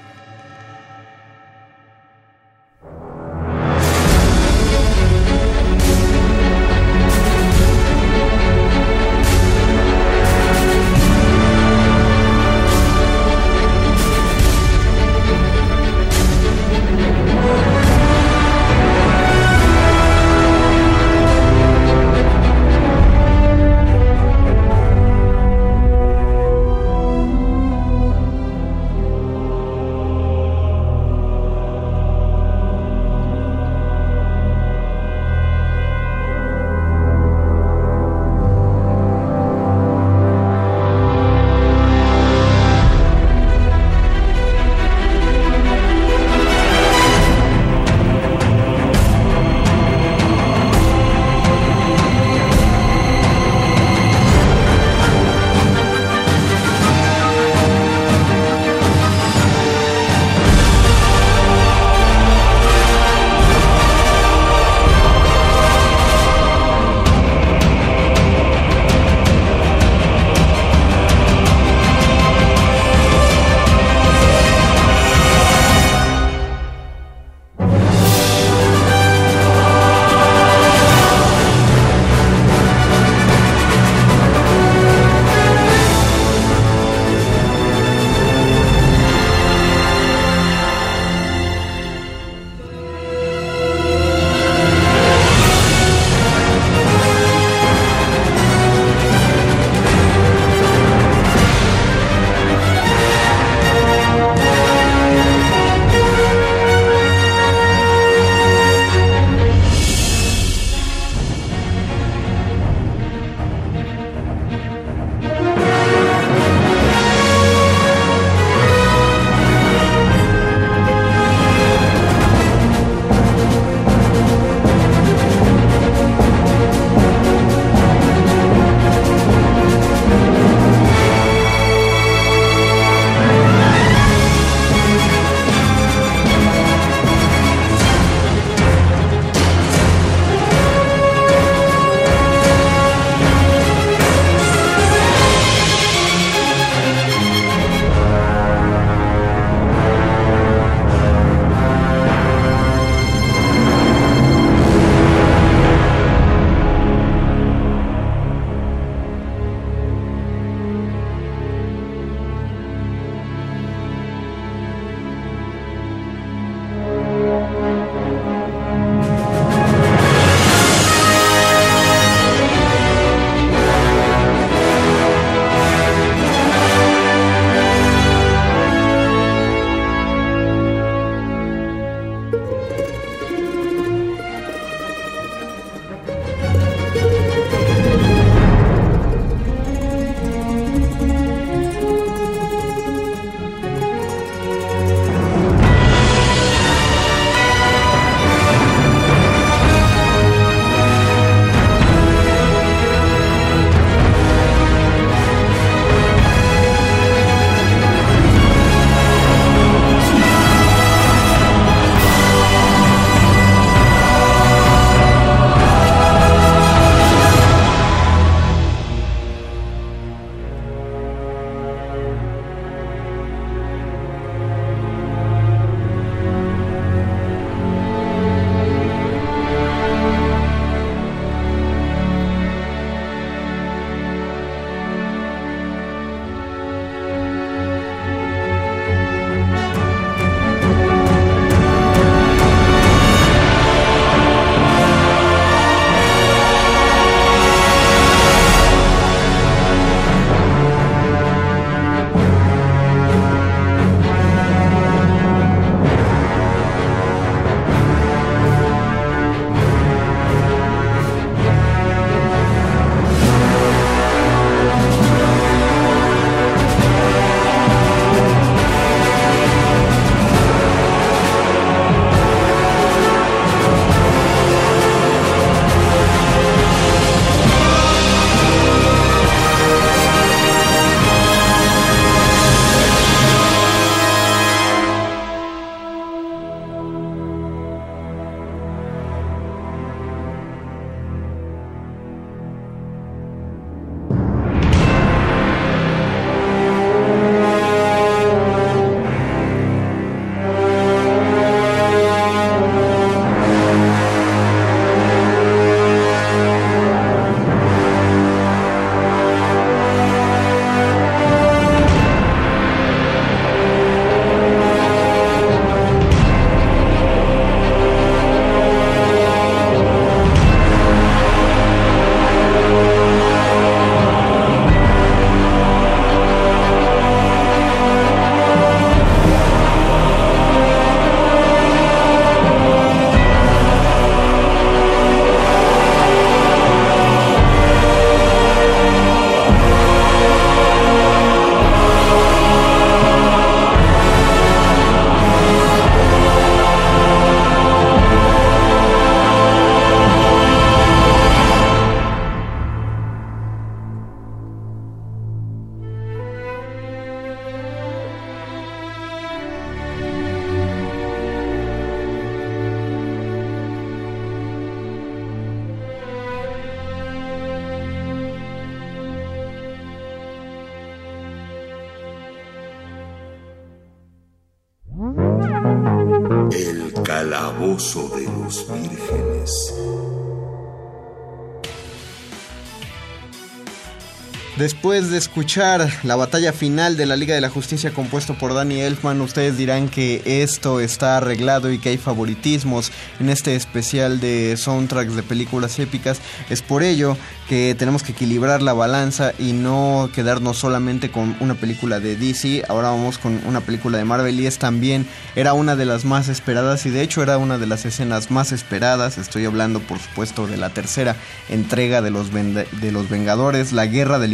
[384.64, 388.80] Después de escuchar la batalla final de la Liga de la Justicia compuesto por Danny
[388.80, 394.56] Elfman, ustedes dirán que esto está arreglado y que hay favoritismos en este especial de
[394.56, 396.22] soundtracks de películas épicas.
[396.50, 397.18] Es por ello
[397.50, 402.64] que tenemos que equilibrar la balanza y no quedarnos solamente con una película de DC.
[402.70, 406.30] Ahora vamos con una película de Marvel y es también era una de las más
[406.30, 409.18] esperadas y de hecho era una de las escenas más esperadas.
[409.18, 411.18] Estoy hablando por supuesto de la tercera
[411.50, 414.32] entrega de los, de los Vengadores, la Guerra del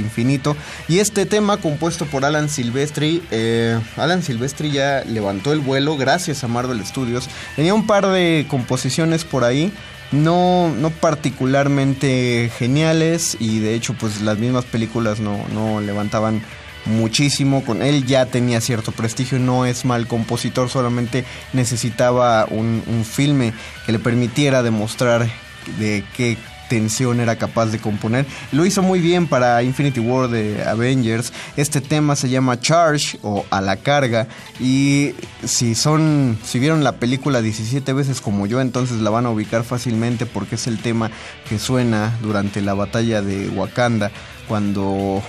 [0.87, 6.43] Y este tema compuesto por Alan Silvestri, eh, Alan Silvestri ya levantó el vuelo gracias
[6.43, 7.29] a Marvel Studios.
[7.55, 9.71] Tenía un par de composiciones por ahí
[10.11, 16.41] no, no particularmente geniales y de hecho pues las mismas películas no, no levantaban
[16.85, 23.05] muchísimo con él ya tenía cierto prestigio no es mal compositor solamente necesitaba un, un
[23.05, 23.53] filme
[23.85, 25.29] que le permitiera demostrar
[25.77, 26.37] de qué
[26.69, 28.25] tensión era capaz de componer.
[28.53, 31.33] Lo hizo muy bien para Infinity War de Avengers.
[31.57, 34.27] Este tema se llama Charge o A la carga
[34.59, 35.11] y
[35.45, 39.63] si son si vieron la película 17 veces como yo, entonces la van a ubicar
[39.65, 41.11] fácilmente porque es el tema
[41.49, 44.11] que suena durante la batalla de Wakanda
[44.47, 45.21] cuando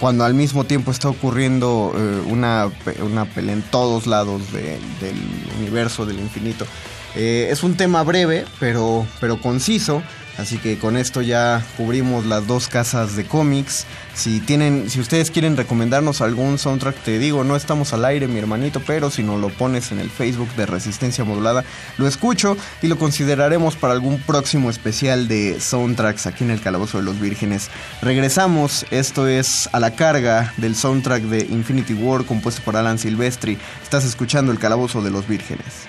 [0.00, 2.68] cuando al mismo tiempo está ocurriendo eh, una,
[3.04, 5.16] una pelea en todos lados de- del
[5.60, 6.66] universo, del infinito.
[7.14, 10.02] Eh, es un tema breve, pero, pero conciso.
[10.38, 13.86] Así que con esto ya cubrimos las dos casas de cómics.
[14.14, 18.38] Si tienen, si ustedes quieren recomendarnos algún soundtrack, te digo, no estamos al aire, mi
[18.38, 21.64] hermanito, pero si nos lo pones en el Facebook de Resistencia Modulada,
[21.96, 26.98] lo escucho y lo consideraremos para algún próximo especial de soundtracks aquí en el Calabozo
[26.98, 27.70] de los Vírgenes.
[28.02, 33.58] Regresamos, esto es a la carga del soundtrack de Infinity War compuesto por Alan Silvestri.
[33.82, 35.85] Estás escuchando el Calabozo de los Vírgenes.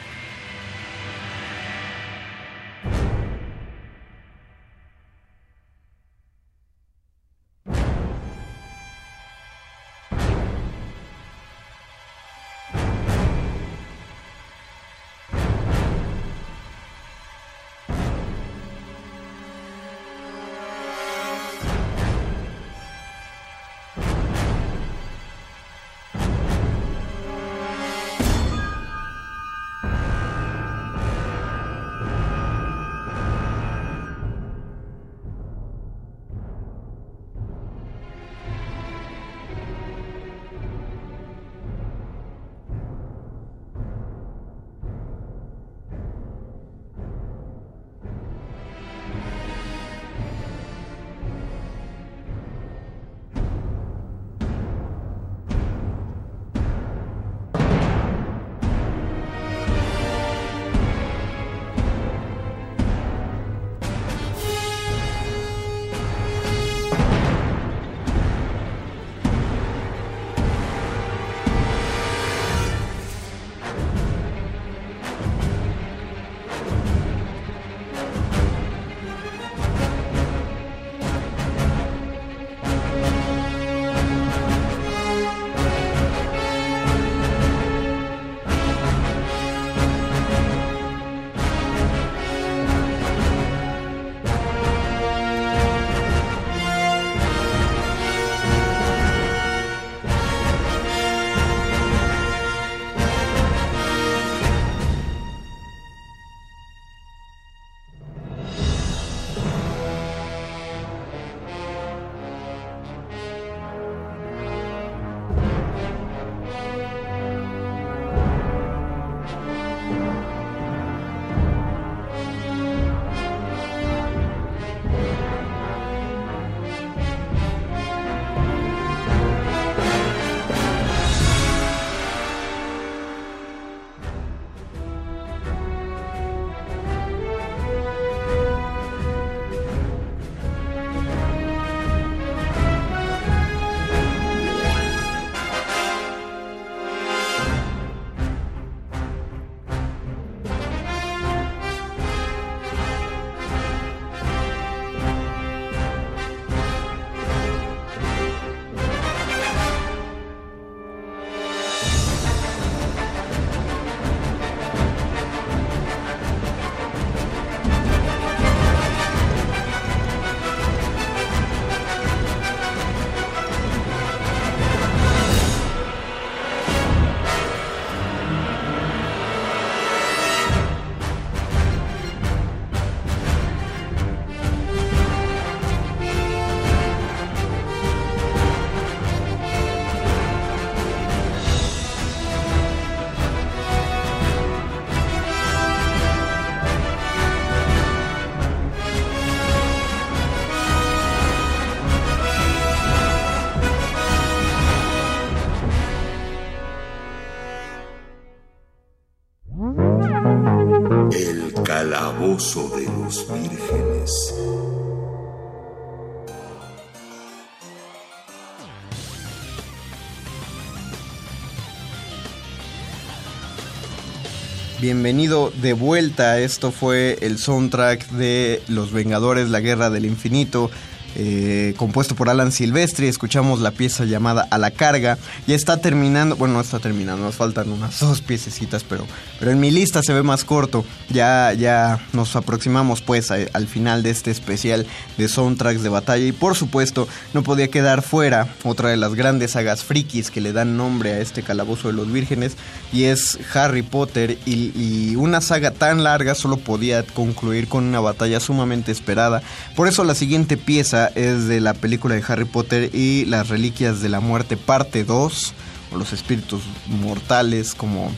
[224.88, 226.40] Bienvenido de vuelta.
[226.40, 230.72] Esto fue el soundtrack de Los Vengadores, la Guerra del Infinito.
[231.20, 236.36] Eh, compuesto por Alan Silvestri, escuchamos la pieza llamada A la Carga, ya está terminando,
[236.36, 239.08] bueno, no está terminando, nos faltan unas dos piececitas, pero,
[239.40, 244.04] pero en mi lista se ve más corto, ya, ya nos aproximamos pues al final
[244.04, 244.86] de este especial
[245.18, 249.52] de soundtracks de batalla y por supuesto no podía quedar fuera otra de las grandes
[249.52, 252.58] sagas frikis que le dan nombre a este calabozo de los vírgenes
[252.94, 258.40] y es Harry Potter y una saga tan larga solo podía concluir con una batalla
[258.40, 259.42] sumamente esperada.
[259.76, 264.02] Por eso la siguiente pieza es de la película de Harry Potter y las Reliquias
[264.02, 265.54] de la Muerte parte 2
[265.92, 268.12] o los espíritus mortales como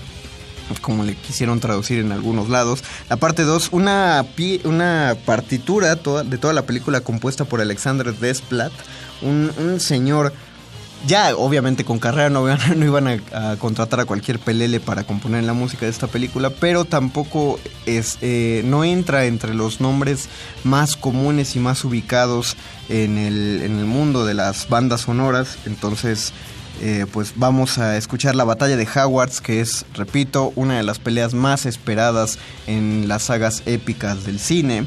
[0.81, 2.83] como le quisieron traducir en algunos lados.
[3.09, 4.23] La parte 2, una,
[4.65, 8.71] una partitura de toda la película compuesta por Alexander Desplat,
[9.23, 10.31] un señor
[11.07, 15.03] ya obviamente con carrera no, iban- no iban a, a contratar a cualquier pelele para
[15.03, 20.27] componer la música de esta película, pero tampoco es, eh, no entra entre los nombres
[20.63, 22.57] más comunes y más ubicados
[22.89, 25.57] en el, en el mundo de las bandas sonoras.
[25.65, 26.33] Entonces,
[26.81, 30.97] eh, pues vamos a escuchar la batalla de Howards, que es, repito, una de las
[30.99, 34.85] peleas más esperadas en las sagas épicas del cine.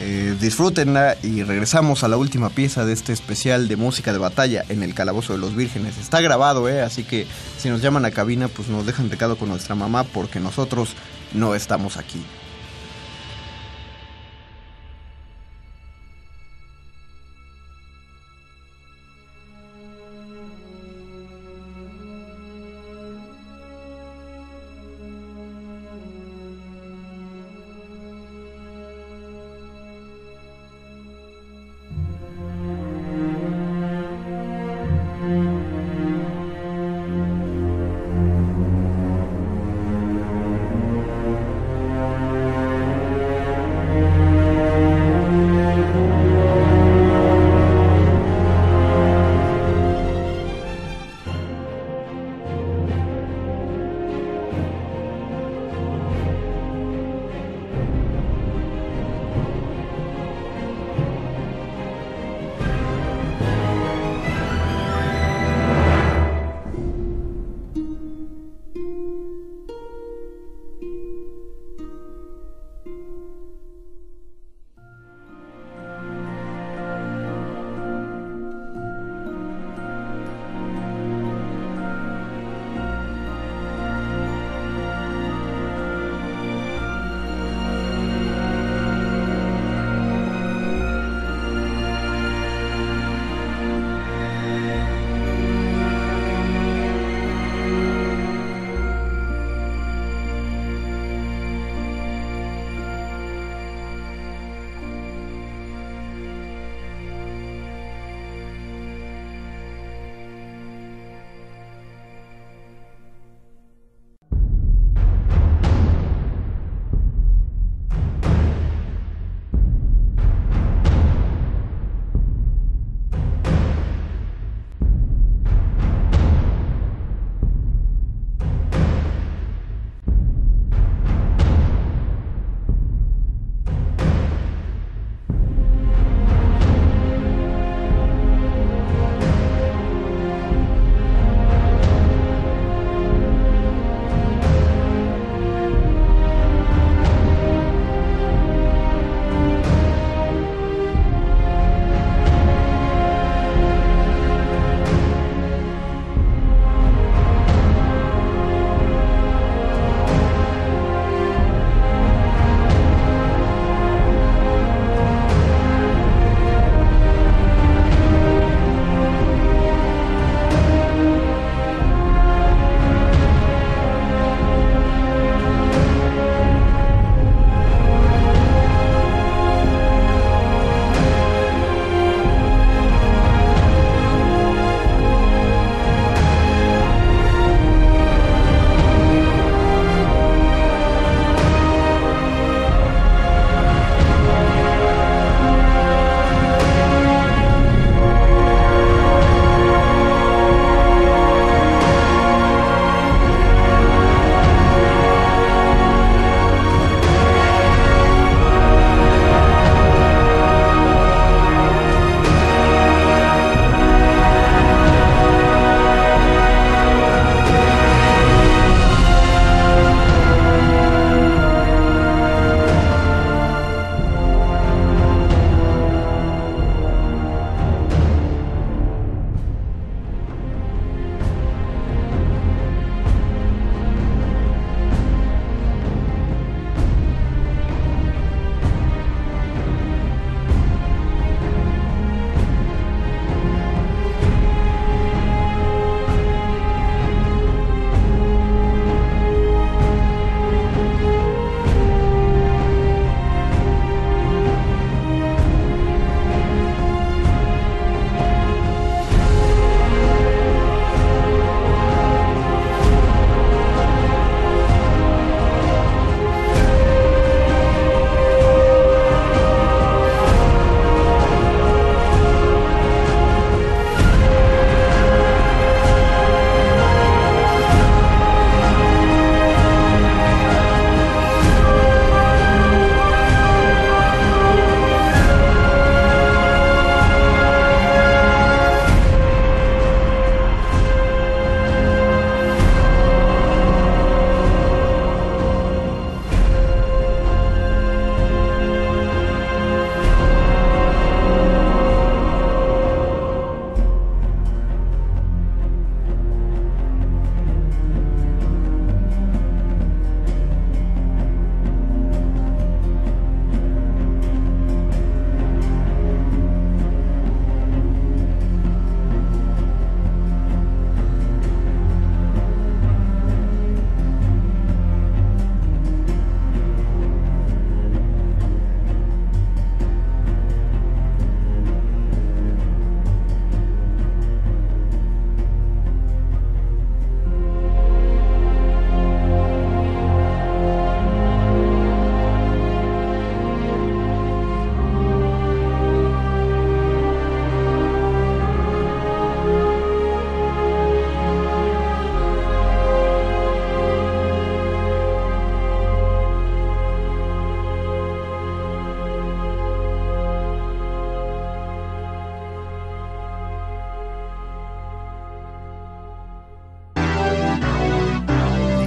[0.00, 4.64] Eh, disfrútenla y regresamos a la última pieza de este especial de música de batalla
[4.68, 5.98] en el Calabozo de los Vírgenes.
[5.98, 6.82] Está grabado, ¿eh?
[6.82, 7.26] así que
[7.58, 10.94] si nos llaman a cabina, pues nos dejan recado con nuestra mamá porque nosotros
[11.32, 12.20] no estamos aquí.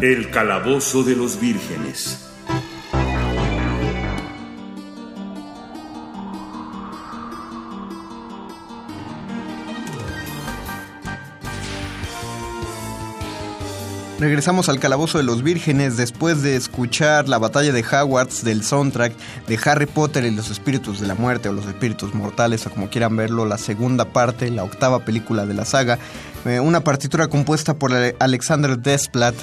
[0.07, 2.23] El calabozo de los vírgenes.
[14.19, 19.13] Regresamos al Calabozo de los Vírgenes después de escuchar la batalla de Hogwarts del soundtrack
[19.47, 22.89] de Harry Potter y los Espíritus de la Muerte o los Espíritus Mortales o como
[22.89, 25.99] quieran verlo, la segunda parte, la octava película de la saga,
[26.45, 29.35] eh, una partitura compuesta por Ale- Alexander Desplat,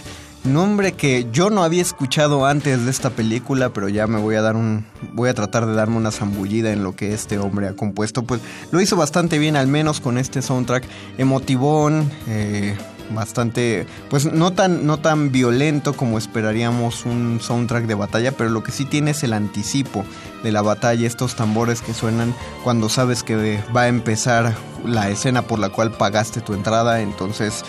[0.44, 4.42] nombre que yo no había escuchado antes de esta película, pero ya me voy a
[4.42, 7.74] dar un voy a tratar de darme una zambullida en lo que este hombre ha
[7.74, 8.40] compuesto, pues
[8.70, 10.84] lo hizo bastante bien al menos con este soundtrack
[11.18, 12.76] emotivón, eh,
[13.12, 18.62] bastante pues no tan no tan violento como esperaríamos un soundtrack de batalla pero lo
[18.62, 20.04] que sí tiene es el anticipo
[20.42, 24.54] de la batalla estos tambores que suenan cuando sabes que va a empezar
[24.86, 27.64] la escena por la cual pagaste tu entrada entonces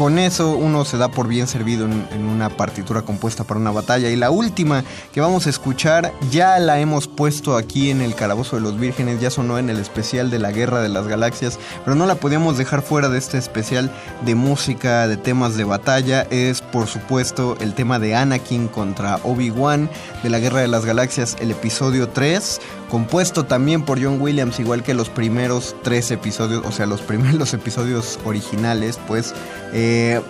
[0.00, 4.08] con eso uno se da por bien servido en, una partitura compuesta para una batalla.
[4.08, 8.56] Y la última que vamos a escuchar ya la hemos puesto aquí en el Calabozo
[8.56, 11.96] de los Vírgenes, ya sonó en el especial de la Guerra de las Galaxias, pero
[11.96, 13.90] no la podíamos dejar fuera de este especial
[14.24, 16.22] de música, de temas de batalla.
[16.30, 19.90] Es por supuesto el tema de Anakin contra Obi-Wan
[20.22, 22.58] de la Guerra de las Galaxias, el episodio 3
[22.90, 27.54] compuesto también por John Williams, igual que los primeros tres episodios, o sea, los primeros
[27.54, 29.32] episodios originales, pues
[29.72, 30.20] eh,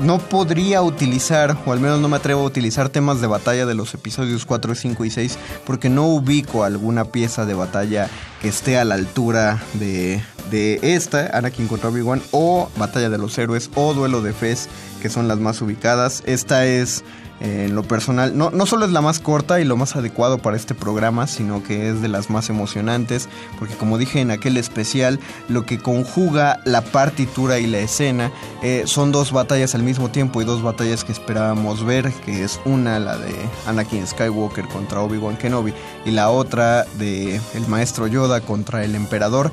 [0.00, 3.74] no podría utilizar, o al menos no me atrevo a utilizar temas de batalla de
[3.74, 8.08] los episodios 4, 5 y 6, porque no ubico alguna pieza de batalla
[8.40, 13.36] que esté a la altura de, de esta, Anakin contra Obi-Wan, o Batalla de los
[13.38, 14.68] Héroes, o Duelo de Fez,
[15.02, 16.22] que son las más ubicadas.
[16.26, 17.04] Esta es
[17.40, 20.56] en lo personal, no, no solo es la más corta y lo más adecuado para
[20.56, 25.20] este programa, sino que es de las más emocionantes, porque como dije en aquel especial,
[25.48, 28.30] lo que conjuga la partitura y la escena
[28.62, 32.60] eh, son dos batallas al mismo tiempo y dos batallas que esperábamos ver, que es
[32.64, 33.34] una, la de
[33.66, 35.74] Anakin Skywalker contra Obi-Wan Kenobi,
[36.04, 39.50] y la otra de el maestro Yoda contra el emperador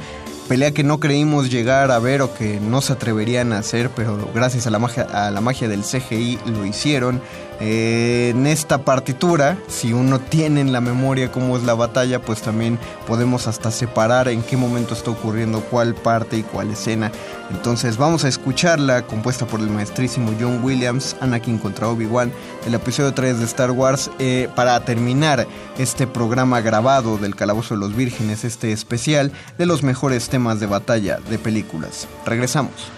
[0.48, 4.30] pelea que no creímos llegar a ver o que no se atreverían a hacer, pero
[4.34, 7.22] gracias a la magia, a la magia del CGI lo hicieron.
[7.60, 12.42] Eh, en esta partitura, si uno tiene en la memoria cómo es la batalla, pues
[12.42, 17.12] también podemos hasta separar en qué momento está ocurriendo cuál parte y cuál escena.
[17.52, 22.32] Entonces vamos a escucharla, compuesta por el maestrísimo John Williams, Anakin contra Obi-Wan,
[22.66, 27.80] el episodio 3 de Star Wars, eh, para terminar este programa grabado del Calabozo de
[27.82, 32.08] los Vírgenes, este especial de los mejores temas de batalla de películas.
[32.26, 32.92] Regresamos.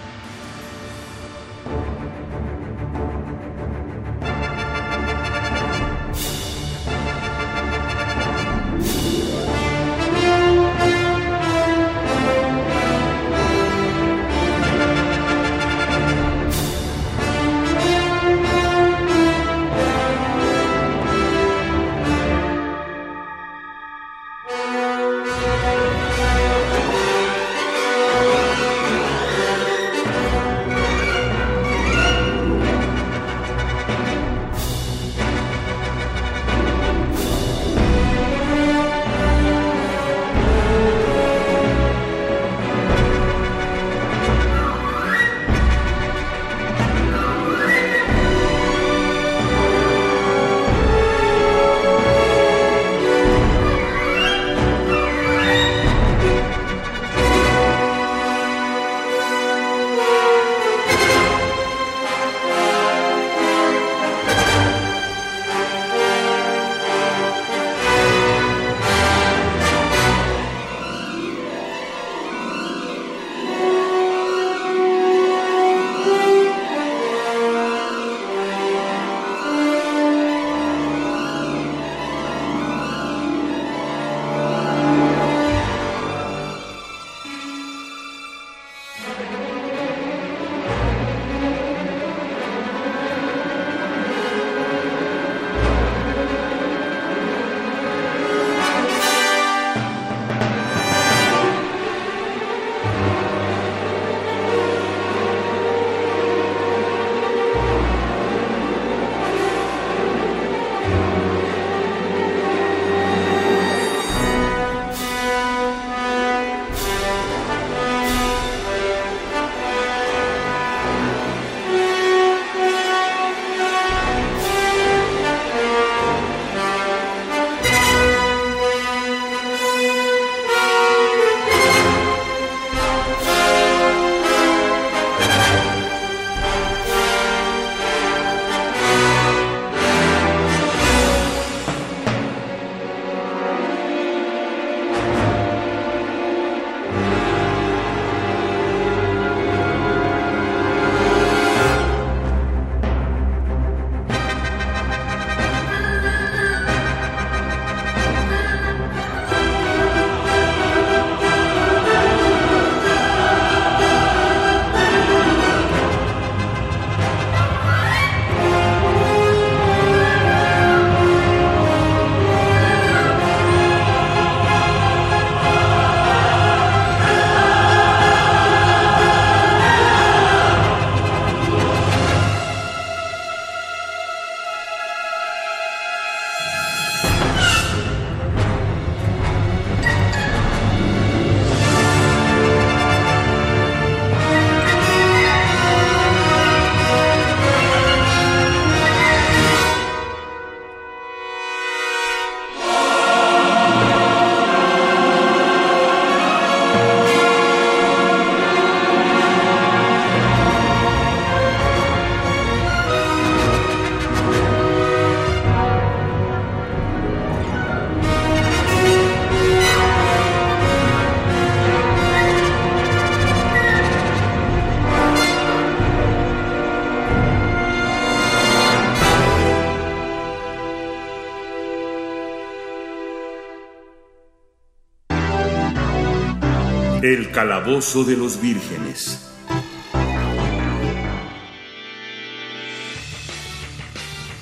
[237.36, 239.20] Calabozo de los Vírgenes.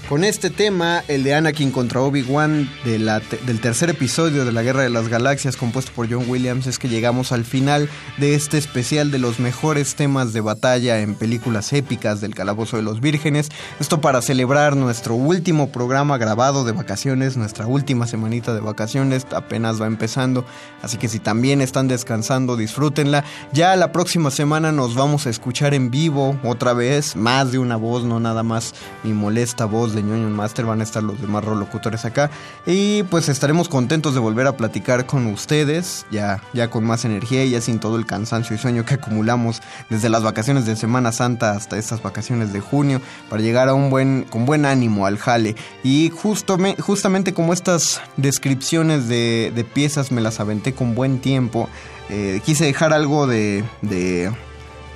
[0.08, 4.92] Con este tema, el de Anakin contra Obi-Wan del tercer episodio de la Guerra de
[4.92, 9.20] las Galaxias, compuesto por John Williams, es que llegamos al final de este especial de
[9.20, 13.50] los mejores temas de batalla en películas épicas del Calabozo de los Vírgenes.
[13.80, 19.82] Esto para celebrar nuestro último programa grabado de vacaciones, nuestra última semanita de vacaciones, apenas
[19.82, 20.46] va empezando.
[20.82, 23.24] Así que si también están descansando, disfrútenla.
[23.52, 27.76] Ya la próxima semana nos vamos a escuchar en vivo otra vez, más de una
[27.76, 31.44] voz, no nada más mi molesta voz de ñoño Master, van a estar los demás
[31.46, 32.30] locutores acá.
[32.66, 37.44] Y pues estaremos contentos de volver a platicar con ustedes, ya, ya con más energía
[37.44, 41.12] y ya sin todo el cansancio y sueño que acumulamos desde las vacaciones de Semana
[41.12, 45.18] Santa hasta estas vacaciones de junio, para llegar a un buen, con buen ánimo al
[45.18, 45.56] jale.
[45.84, 51.20] Y justo me- justamente como estas descripciones de, de piezas me las aventé con buen
[51.20, 51.70] tiempo,
[52.10, 54.32] eh, quise dejar algo de, de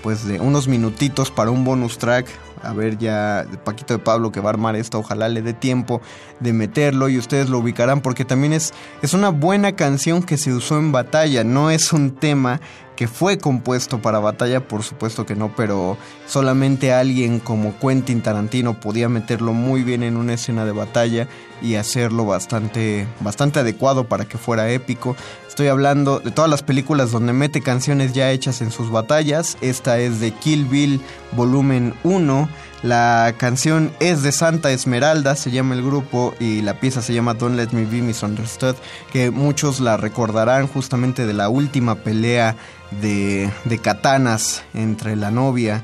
[0.04, 2.28] pues de unos minutitos para un bonus track.
[2.64, 6.02] A ver ya Paquito de Pablo que va a armar esto, ojalá le dé tiempo
[6.40, 10.52] de meterlo y ustedes lo ubicarán porque también es, es una buena canción que se
[10.52, 12.60] usó en batalla, no es un tema
[12.98, 18.80] que fue compuesto para batalla, por supuesto que no, pero solamente alguien como Quentin Tarantino
[18.80, 21.28] podía meterlo muy bien en una escena de batalla
[21.62, 25.16] y hacerlo bastante, bastante adecuado para que fuera épico.
[25.48, 29.58] Estoy hablando de todas las películas donde mete canciones ya hechas en sus batallas.
[29.62, 31.00] Esta es de Kill Bill
[31.34, 32.50] volumen 1.
[32.84, 37.34] La canción es de Santa Esmeralda, se llama el grupo, y la pieza se llama
[37.34, 38.76] Don't Let Me Be Misunderstood,
[39.12, 42.56] que muchos la recordarán justamente de la última pelea
[43.02, 45.84] de, de katanas entre la novia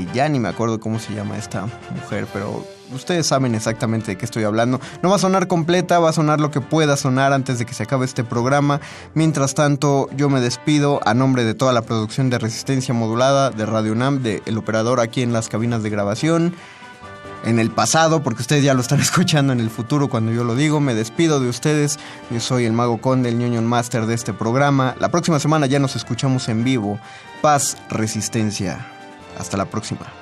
[0.00, 2.64] y ya ni me acuerdo cómo se llama esta mujer, pero
[2.94, 4.80] ustedes saben exactamente de qué estoy hablando.
[5.02, 7.74] No va a sonar completa, va a sonar lo que pueda sonar antes de que
[7.74, 8.80] se acabe este programa.
[9.14, 13.66] Mientras tanto, yo me despido a nombre de toda la producción de Resistencia Modulada de
[13.66, 16.54] Radio UNAM, de el operador aquí en las cabinas de grabación.
[17.44, 20.54] En el pasado, porque ustedes ya lo están escuchando en el futuro cuando yo lo
[20.54, 21.98] digo, me despido de ustedes.
[22.30, 24.94] Yo soy el Mago Conde, el ñoño master de este programa.
[25.00, 26.98] La próxima semana ya nos escuchamos en vivo.
[27.40, 28.86] Paz, resistencia.
[29.38, 30.21] Hasta la próxima.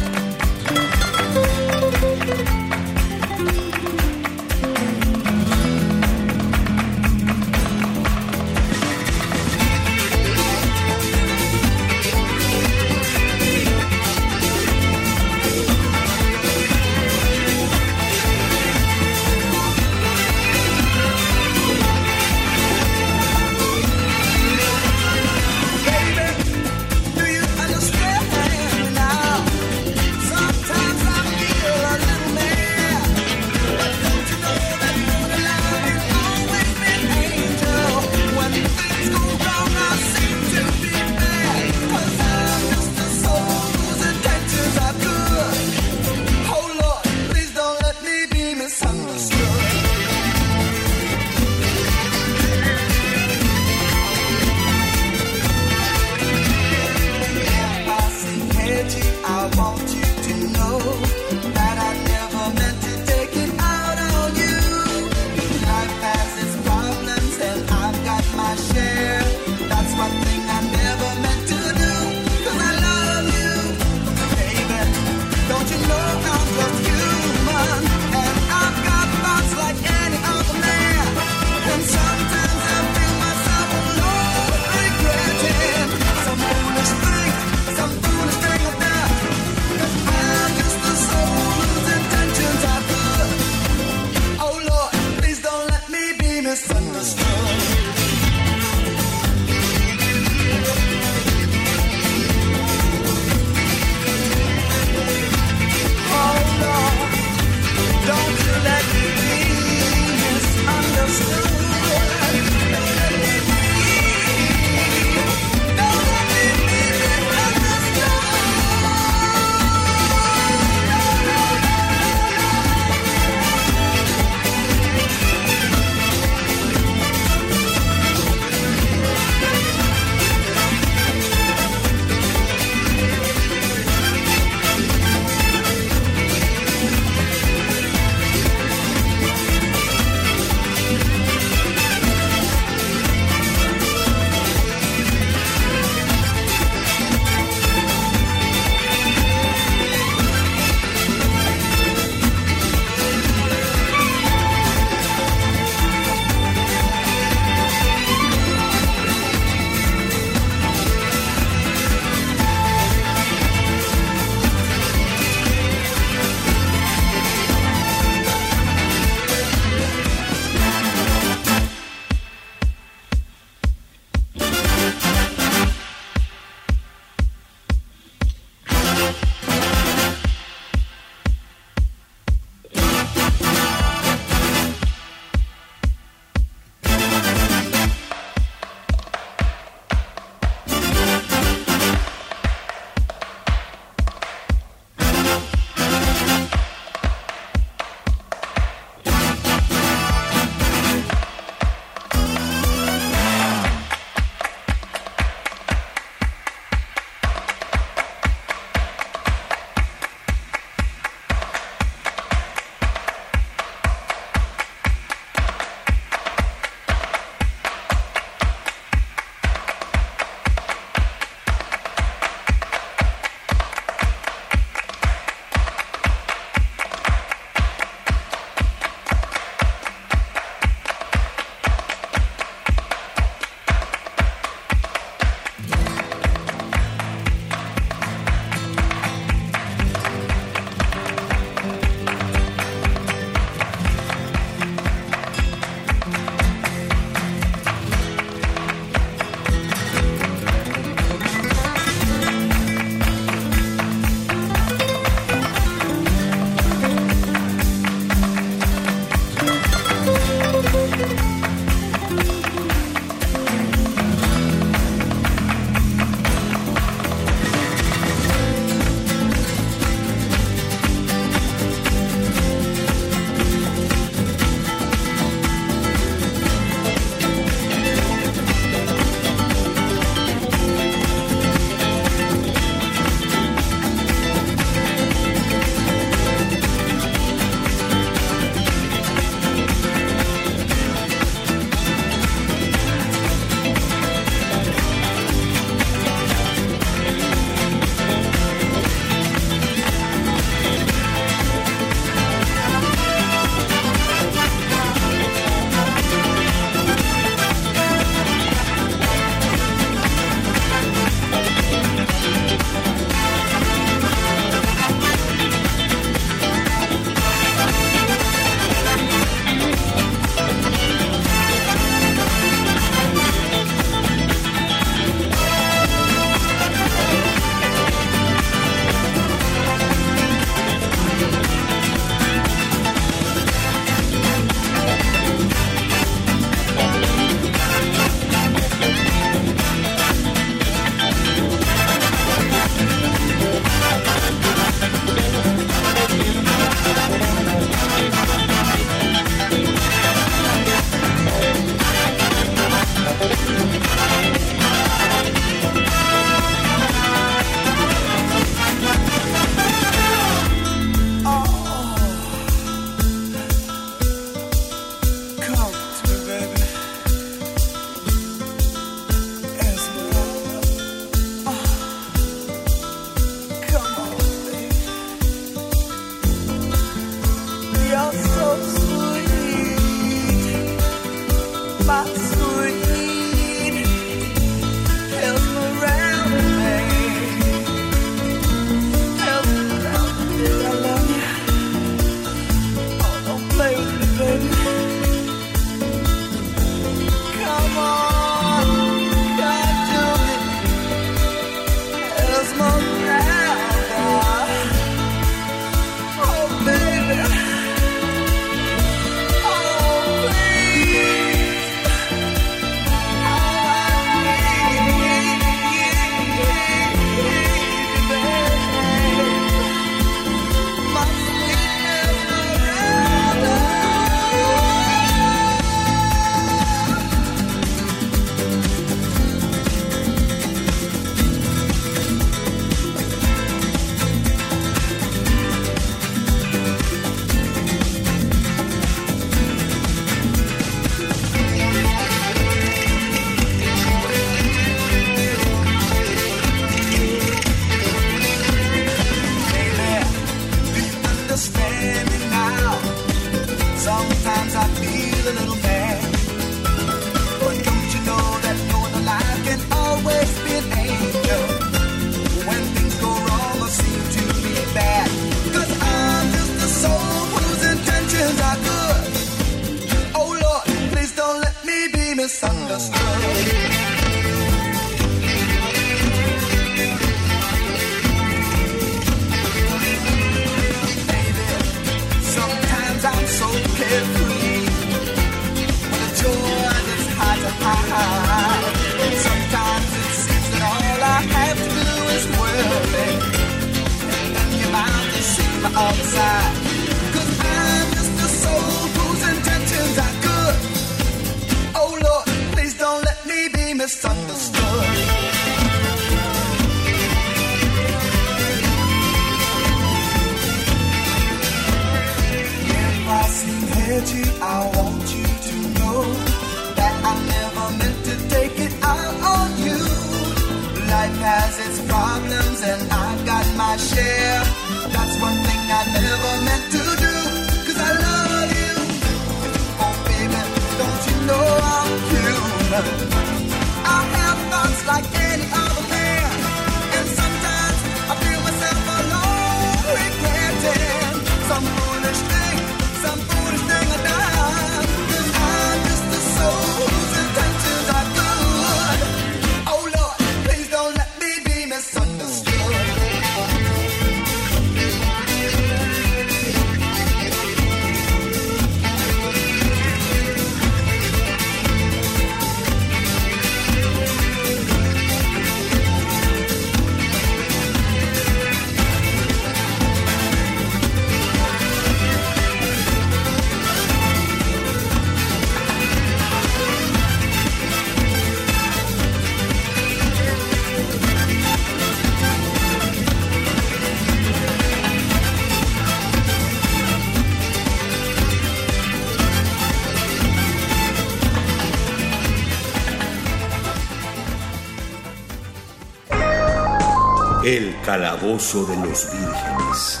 [597.92, 600.00] Calabozo de los vírgenes.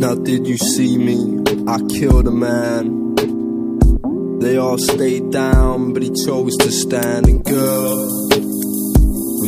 [0.00, 1.44] Now did you see me?
[1.68, 3.14] I killed a man.
[4.40, 7.28] They all stayed down, but he chose to stand.
[7.28, 8.28] And girl,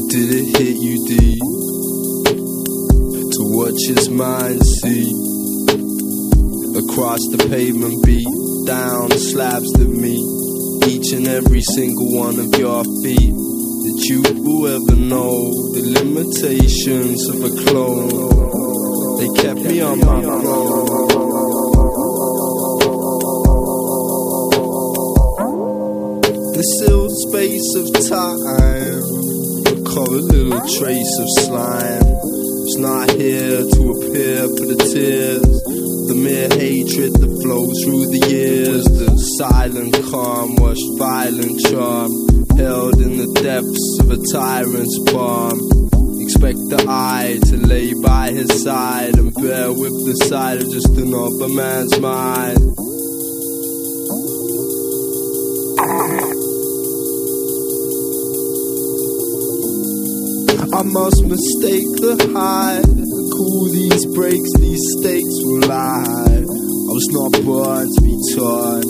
[0.08, 1.55] did it hit you deep?
[3.76, 5.12] Watch his mind see
[6.80, 8.24] across the pavement, beat
[8.64, 10.24] down the slabs that meet
[10.88, 13.36] each and every single one of your feet.
[13.36, 18.08] that you will ever know the limitations of a clone?
[19.20, 20.22] They kept me on my.
[26.56, 29.04] The still space of time
[29.84, 32.35] cover a little trace of slime.
[32.68, 35.46] It's not here to appear for the tears.
[36.10, 38.82] The mere hatred that flows through the years.
[38.82, 39.06] The
[39.38, 42.10] silent calm, washed violent charm.
[42.58, 45.54] Held in the depths of a tyrant's palm.
[46.18, 50.90] Expect the eye to lay by his side and bear with the sight of just
[50.98, 52.85] another man's mind.
[60.92, 62.82] Must mistake the high.
[62.82, 66.42] Cool these breaks, these stakes will lie.
[66.46, 68.84] I was not born to be torn.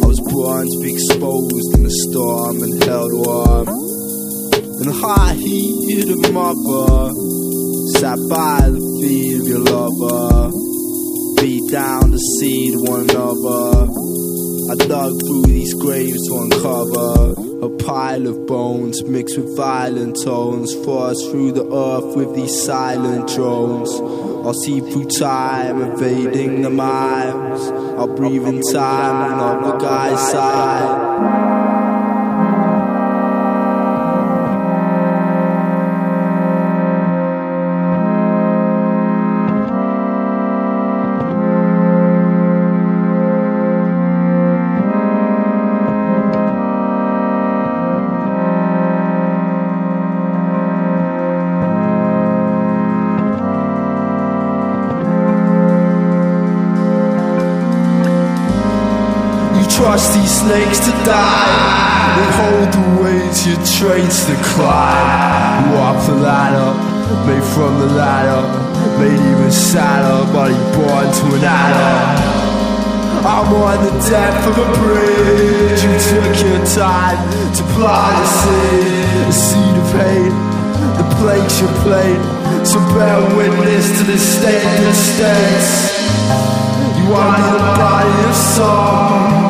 [0.00, 3.68] I was born to be exposed in the storm and held warm.
[4.80, 7.12] In the high heat of mother,
[8.00, 10.50] sat by the feet of your lover.
[11.40, 13.88] Beat down to see one another.
[14.72, 20.74] I dug through these graves to uncover a pile of bones mixed with violent tones.
[20.84, 23.90] Forced through the earth with these silent drones.
[24.46, 27.70] I'll see through time, evading the miles.
[27.98, 31.49] I'll breathe in time and on another guy's side.
[60.50, 62.10] Snakes to die.
[62.18, 65.70] They hold the weight your traits to climb.
[65.74, 66.70] Walk the ladder,
[67.26, 68.42] made from the ladder,
[68.98, 71.94] made even sadder, he born to an adder.
[73.22, 75.80] I'm on the deck of a bridge.
[75.86, 77.20] You took your time
[77.56, 80.36] to plant a seed, a seed of hate.
[80.98, 82.22] The plagues you played,
[82.66, 85.70] so bear witness to the state that states.
[86.98, 89.49] You are the body of song.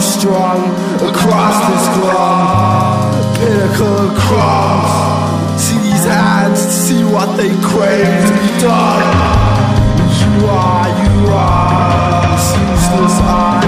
[0.00, 0.60] Strong
[1.00, 3.36] across this globe?
[3.38, 5.62] Pinnacle of crumbs.
[5.62, 9.06] See these hands, see what they crave to be done.
[10.20, 13.60] You are, you are this useless eye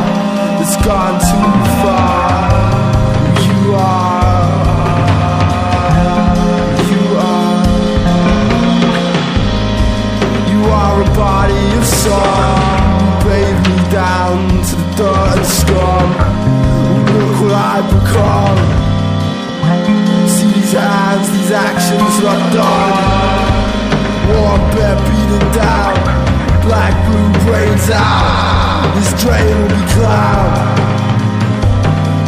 [0.59, 2.18] that's gone too far.
[18.19, 18.57] on.
[20.29, 23.29] See these hands, these actions locked on.
[24.29, 25.95] Warfare beating down,
[26.67, 28.95] black blue brains out.
[28.95, 30.53] This drain will be cloud.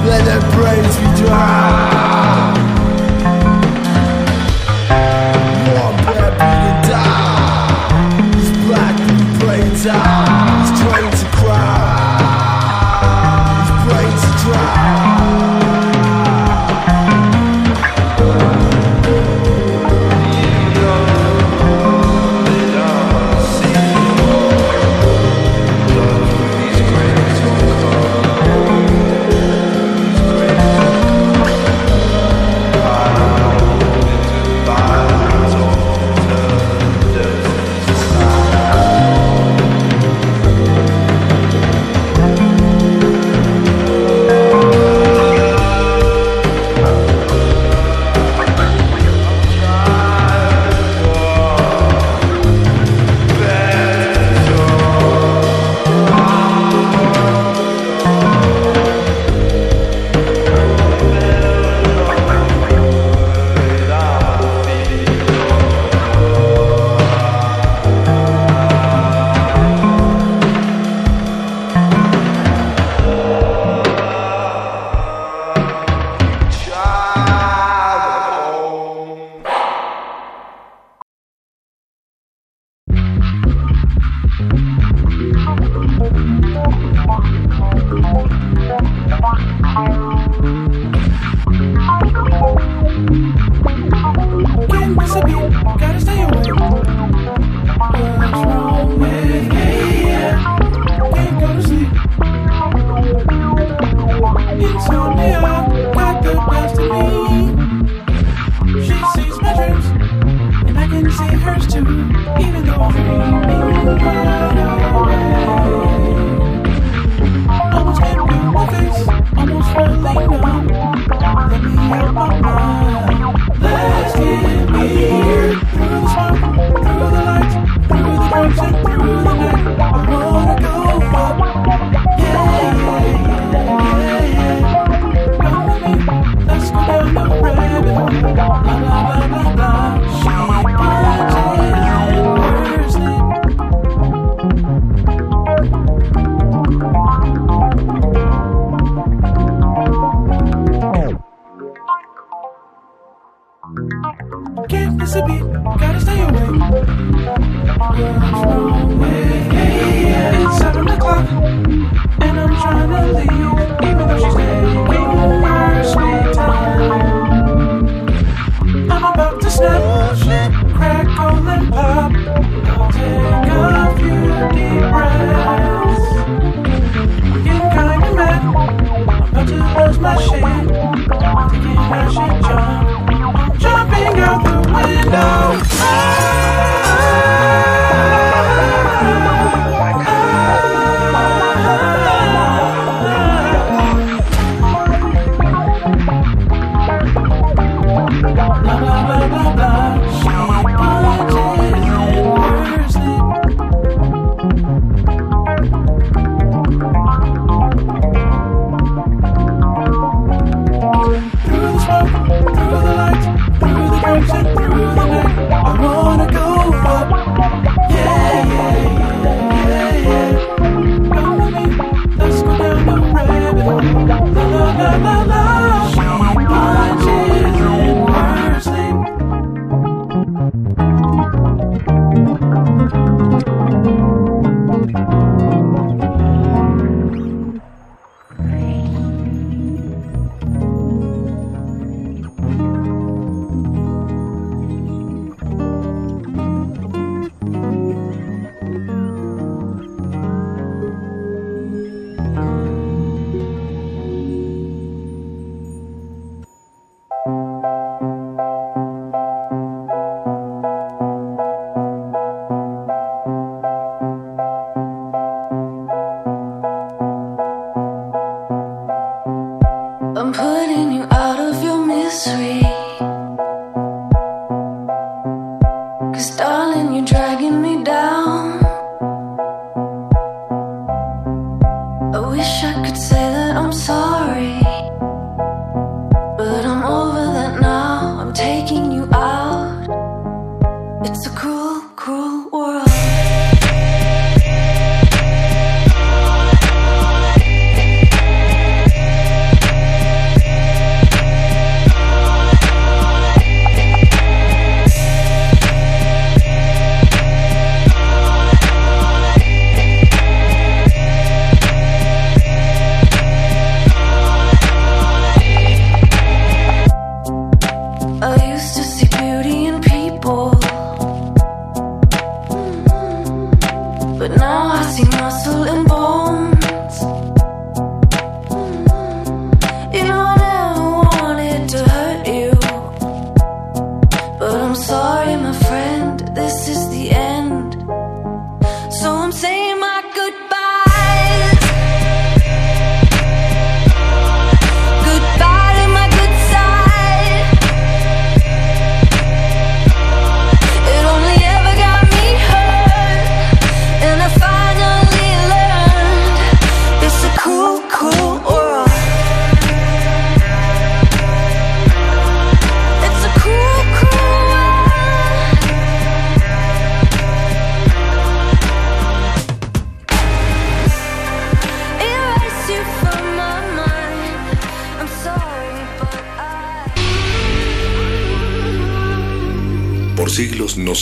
[0.07, 2.10] Let their brains be drowned.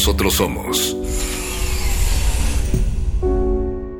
[0.00, 0.96] Nosotros somos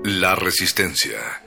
[0.02, 1.39] la resistencia.